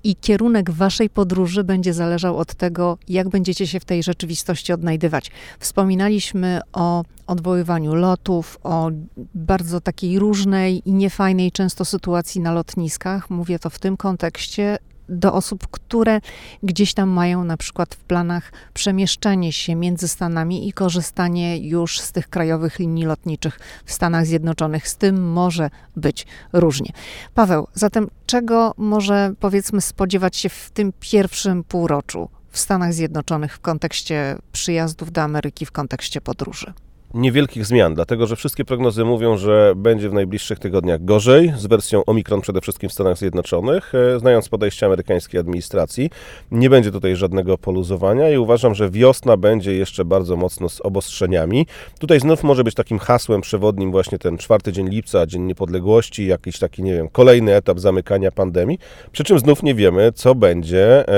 I 0.03 0.15
kierunek 0.15 0.71
waszej 0.71 1.09
podróży 1.09 1.63
będzie 1.63 1.93
zależał 1.93 2.37
od 2.37 2.55
tego, 2.55 2.97
jak 3.07 3.29
będziecie 3.29 3.67
się 3.67 3.79
w 3.79 3.85
tej 3.85 4.03
rzeczywistości 4.03 4.73
odnajdywać. 4.73 5.31
Wspominaliśmy 5.59 6.61
o 6.73 7.03
odwoływaniu 7.27 7.95
lotów, 7.95 8.57
o 8.63 8.91
bardzo 9.35 9.81
takiej 9.81 10.19
różnej 10.19 10.81
i 10.85 10.93
niefajnej 10.93 11.51
często 11.51 11.85
sytuacji 11.85 12.41
na 12.41 12.51
lotniskach. 12.51 13.29
Mówię 13.29 13.59
to 13.59 13.69
w 13.69 13.79
tym 13.79 13.97
kontekście, 13.97 14.77
do 15.09 15.33
osób, 15.33 15.67
które 15.71 16.21
gdzieś 16.63 16.93
tam 16.93 17.09
mają 17.09 17.43
na 17.43 17.57
przykład 17.57 17.95
w 17.95 18.03
planach 18.03 18.51
przemieszczanie 18.73 19.53
się 19.53 19.75
między 19.75 20.07
Stanami 20.07 20.67
i 20.67 20.73
korzystanie 20.73 21.57
już 21.57 21.99
z 21.99 22.11
tych 22.11 22.29
krajowych 22.29 22.79
linii 22.79 23.05
lotniczych 23.05 23.59
w 23.85 23.93
Stanach 23.93 24.25
Zjednoczonych. 24.25 24.87
Z 24.87 24.95
tym 24.95 25.31
może 25.31 25.69
być 25.95 26.27
różnie. 26.53 26.91
Paweł, 27.33 27.67
zatem 27.73 28.07
czego 28.25 28.73
może 28.77 29.33
powiedzmy 29.39 29.81
spodziewać 29.81 30.35
się 30.35 30.49
w 30.49 30.71
tym 30.73 30.93
pierwszym 30.99 31.63
półroczu 31.63 32.29
w 32.51 32.59
Stanach 32.59 32.93
Zjednoczonych 32.93 33.55
w 33.55 33.59
kontekście 33.59 34.37
przyjazdów 34.51 35.11
do 35.11 35.21
Ameryki, 35.21 35.65
w 35.65 35.71
kontekście 35.71 36.21
podróży? 36.21 36.73
Niewielkich 37.13 37.65
zmian, 37.65 37.95
dlatego 37.95 38.27
że 38.27 38.35
wszystkie 38.35 38.65
prognozy 38.65 39.05
mówią, 39.05 39.37
że 39.37 39.73
będzie 39.75 40.09
w 40.09 40.13
najbliższych 40.13 40.59
tygodniach 40.59 41.05
gorzej, 41.05 41.53
z 41.57 41.65
wersją 41.65 42.05
Omikron 42.05 42.41
przede 42.41 42.61
wszystkim 42.61 42.89
w 42.89 42.93
Stanach 42.93 43.17
Zjednoczonych. 43.17 43.93
E, 43.95 44.19
znając 44.19 44.49
podejście 44.49 44.85
amerykańskiej 44.85 45.39
administracji, 45.39 46.09
nie 46.51 46.69
będzie 46.69 46.91
tutaj 46.91 47.15
żadnego 47.15 47.57
poluzowania 47.57 48.29
i 48.29 48.37
uważam, 48.37 48.75
że 48.75 48.89
wiosna 48.89 49.37
będzie 49.37 49.73
jeszcze 49.73 50.05
bardzo 50.05 50.35
mocno 50.35 50.69
z 50.69 50.81
obostrzeniami. 50.81 51.67
Tutaj 51.99 52.19
znów 52.19 52.43
może 52.43 52.63
być 52.63 52.75
takim 52.75 52.99
hasłem 52.99 53.41
przewodnim 53.41 53.91
właśnie 53.91 54.19
ten 54.19 54.37
czwarty 54.37 54.71
dzień 54.71 54.89
lipca, 54.89 55.25
Dzień 55.25 55.41
Niepodległości, 55.41 56.27
jakiś 56.27 56.59
taki, 56.59 56.83
nie 56.83 56.93
wiem, 56.93 57.09
kolejny 57.09 57.55
etap 57.55 57.79
zamykania 57.79 58.31
pandemii, 58.31 58.79
przy 59.11 59.23
czym 59.23 59.39
znów 59.39 59.63
nie 59.63 59.75
wiemy, 59.75 60.11
co 60.15 60.35
będzie 60.35 61.07
e, 61.07 61.13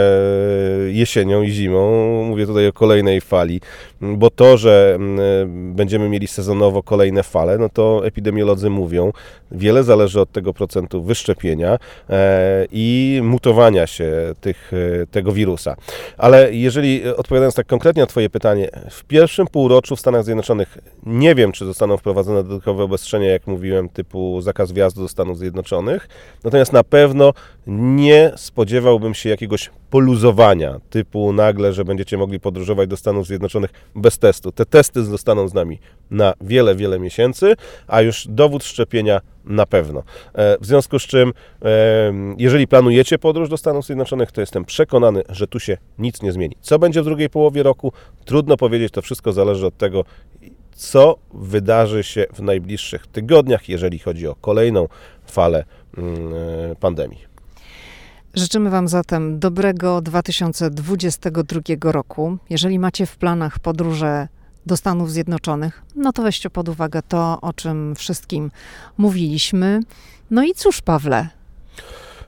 jesienią 0.92 1.44
i 1.44 1.50
zimą. 1.50 2.24
Mówię 2.24 2.46
tutaj 2.46 2.68
o 2.68 2.74
kolejnej 2.74 3.22
fali, 3.22 3.62
bo 4.02 4.30
to, 4.30 4.58
że 4.58 5.00
będzie 5.56 5.77
będziemy 5.78 6.10
mieli 6.10 6.28
sezonowo 6.28 6.84
kolejne 6.84 7.24
fale, 7.24 7.58
no 7.58 7.70
to 7.70 8.02
epidemiolodzy 8.06 8.70
mówią, 8.70 9.12
wiele 9.52 9.84
zależy 9.84 10.22
od 10.22 10.32
tego 10.32 10.54
procentu 10.54 11.04
wyszczepienia 11.04 11.80
e, 12.10 12.66
i 12.72 13.20
mutowania 13.24 13.88
się 13.88 14.12
tych, 14.42 14.72
e, 14.74 15.08
tego 15.08 15.32
wirusa. 15.32 15.76
Ale 16.18 16.54
jeżeli, 16.54 17.08
odpowiadając 17.08 17.56
tak 17.56 17.68
konkretnie 17.68 18.02
na 18.02 18.08
Twoje 18.08 18.30
pytanie, 18.30 18.70
w 18.90 19.04
pierwszym 19.04 19.48
półroczu 19.48 19.96
w 19.96 20.00
Stanach 20.00 20.24
Zjednoczonych 20.24 20.78
nie 21.06 21.36
wiem, 21.36 21.52
czy 21.52 21.66
zostaną 21.66 21.98
wprowadzone 21.98 22.44
dodatkowe 22.44 22.84
obostrzenia, 22.84 23.30
jak 23.30 23.48
mówiłem, 23.48 23.90
typu 23.90 24.42
zakaz 24.42 24.72
wjazdu 24.72 25.02
do 25.02 25.08
Stanów 25.08 25.38
Zjednoczonych, 25.38 26.08
natomiast 26.44 26.74
na 26.74 26.84
pewno 26.84 27.34
nie 27.68 28.32
spodziewałbym 28.36 29.14
się 29.14 29.30
jakiegoś 29.30 29.70
poluzowania, 29.90 30.80
typu 30.90 31.34
nagle, 31.34 31.74
że 31.74 31.86
będziecie 31.86 32.18
mogli 32.18 32.40
podróżować 32.40 32.90
do 32.90 32.98
Stanów 32.98 33.28
Zjednoczonych 33.28 33.72
bez 33.96 34.20
testu. 34.20 34.52
Te 34.52 34.66
testy 34.66 35.04
zostaną 35.04 35.48
z 35.48 35.54
nami 35.54 35.80
na 36.12 36.34
wiele, 36.42 36.76
wiele 36.76 37.00
miesięcy, 37.00 37.56
a 37.88 38.02
już 38.02 38.28
dowód 38.30 38.64
szczepienia 38.64 39.22
na 39.46 39.66
pewno. 39.66 40.04
E, 40.34 40.58
w 40.62 40.66
związku 40.66 41.00
z 41.00 41.04
czym, 41.04 41.34
e, 41.62 42.14
jeżeli 42.38 42.68
planujecie 42.68 43.20
podróż 43.20 43.50
do 43.50 43.58
Stanów 43.58 43.86
Zjednoczonych, 43.86 44.32
to 44.32 44.42
jestem 44.42 44.66
przekonany, 44.66 45.24
że 45.30 45.48
tu 45.48 45.60
się 45.60 45.78
nic 45.98 46.22
nie 46.22 46.32
zmieni. 46.32 46.56
Co 46.62 46.80
będzie 46.80 47.02
w 47.02 47.06
drugiej 47.06 47.30
połowie 47.30 47.64
roku? 47.64 47.94
Trudno 48.26 48.58
powiedzieć, 48.58 48.94
to 48.94 49.02
wszystko 49.02 49.34
zależy 49.34 49.66
od 49.66 49.78
tego, 49.78 50.04
co 50.72 51.16
wydarzy 51.34 52.04
się 52.04 52.26
w 52.34 52.42
najbliższych 52.42 53.08
tygodniach, 53.08 53.70
jeżeli 53.70 54.00
chodzi 54.00 54.28
o 54.28 54.36
kolejną 54.36 54.88
falę 55.26 55.66
mm, 55.98 56.34
e, 56.72 56.76
pandemii. 56.76 57.27
Życzymy 58.34 58.70
Wam 58.70 58.88
zatem 58.88 59.40
dobrego 59.40 60.02
2022 60.02 61.92
roku. 61.92 62.38
Jeżeli 62.50 62.80
macie 62.80 63.06
w 63.06 63.18
planach 63.18 63.60
podróże 63.60 64.28
do 64.66 64.78
Stanów 64.78 65.12
Zjednoczonych, 65.12 65.82
no 65.96 66.14
to 66.14 66.24
weźcie 66.24 66.50
pod 66.50 66.70
uwagę 66.70 67.02
to, 67.08 67.42
o 67.42 67.54
czym 67.54 67.96
wszystkim 67.96 68.52
mówiliśmy. 68.98 69.80
No 70.32 70.44
i 70.44 70.54
cóż, 70.54 70.82
Pawle, 70.82 71.30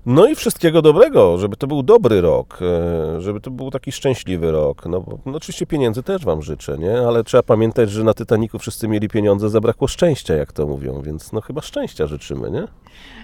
no 0.09 0.27
i 0.27 0.35
wszystkiego 0.35 0.81
dobrego, 0.81 1.37
żeby 1.37 1.55
to 1.55 1.67
był 1.67 1.83
dobry 1.83 2.21
rok, 2.21 2.59
e, 2.61 3.21
żeby 3.21 3.41
to 3.41 3.51
był 3.51 3.71
taki 3.71 3.91
szczęśliwy 3.91 4.51
rok. 4.51 4.85
No, 4.85 5.05
no 5.25 5.37
oczywiście 5.37 5.65
pieniędzy 5.65 6.03
też 6.03 6.25
Wam 6.25 6.41
życzę, 6.41 6.77
nie? 6.77 6.97
Ale 6.97 7.23
trzeba 7.23 7.43
pamiętać, 7.43 7.91
że 7.91 8.03
na 8.03 8.13
Titaniku 8.13 8.59
wszyscy 8.59 8.87
mieli 8.87 9.07
pieniądze, 9.07 9.49
zabrakło 9.49 9.87
szczęścia, 9.87 10.33
jak 10.33 10.53
to 10.53 10.67
mówią, 10.67 11.01
więc 11.01 11.31
no 11.31 11.41
chyba 11.41 11.61
szczęścia 11.61 12.07
życzymy, 12.07 12.51
nie? 12.51 12.67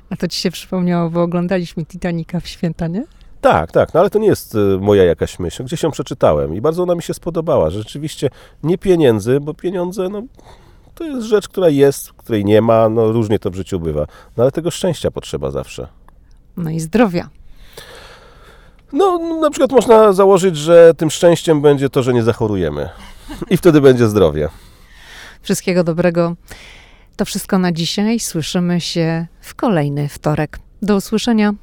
A 0.09 0.15
to 0.15 0.27
Ci 0.27 0.39
się 0.39 0.51
przypomniało, 0.51 1.09
bo 1.09 1.21
oglądaliśmy 1.21 1.86
Titanica 1.86 2.39
w 2.39 2.47
święta, 2.47 2.88
nie? 2.88 3.03
Tak, 3.41 3.71
tak, 3.71 3.93
no 3.93 3.99
ale 3.99 4.09
to 4.09 4.19
nie 4.19 4.27
jest 4.27 4.55
e, 4.55 4.57
moja 4.81 5.03
jakaś 5.03 5.39
myśl. 5.39 5.63
Gdzieś 5.63 5.83
ją 5.83 5.91
przeczytałem 5.91 6.55
i 6.55 6.61
bardzo 6.61 6.83
ona 6.83 6.95
mi 6.95 7.03
się 7.03 7.13
spodobała. 7.13 7.69
Że 7.69 7.79
rzeczywiście 7.79 8.29
nie 8.63 8.77
pieniędzy, 8.77 9.39
bo 9.39 9.53
pieniądze, 9.53 10.09
no 10.09 10.23
to 10.95 11.03
jest 11.03 11.27
rzecz, 11.27 11.47
która 11.47 11.69
jest, 11.69 12.13
której 12.13 12.45
nie 12.45 12.61
ma, 12.61 12.89
no 12.89 13.11
różnie 13.11 13.39
to 13.39 13.51
w 13.51 13.55
życiu 13.55 13.79
bywa. 13.79 14.07
No 14.38 14.43
ale 14.43 14.51
tego 14.51 14.71
szczęścia 14.71 15.11
potrzeba 15.11 15.51
zawsze. 15.51 15.88
No 16.57 16.69
i 16.69 16.79
zdrowia. 16.79 17.29
No, 18.93 19.19
na 19.41 19.49
przykład 19.49 19.71
można 19.71 20.13
założyć, 20.13 20.57
że 20.57 20.93
tym 20.97 21.11
szczęściem 21.11 21.61
będzie 21.61 21.89
to, 21.89 22.03
że 22.03 22.13
nie 22.13 22.23
zachorujemy. 22.23 22.89
I 23.49 23.57
wtedy 23.57 23.81
będzie 23.81 24.07
zdrowie. 24.07 24.49
Wszystkiego 25.41 25.83
dobrego. 25.83 26.35
To 27.15 27.25
wszystko 27.25 27.57
na 27.59 27.71
dzisiaj. 27.71 28.19
Słyszymy 28.19 28.81
się 28.81 29.27
w 29.41 29.55
kolejny 29.55 30.09
wtorek. 30.09 30.59
Do 30.81 30.95
usłyszenia. 30.95 31.53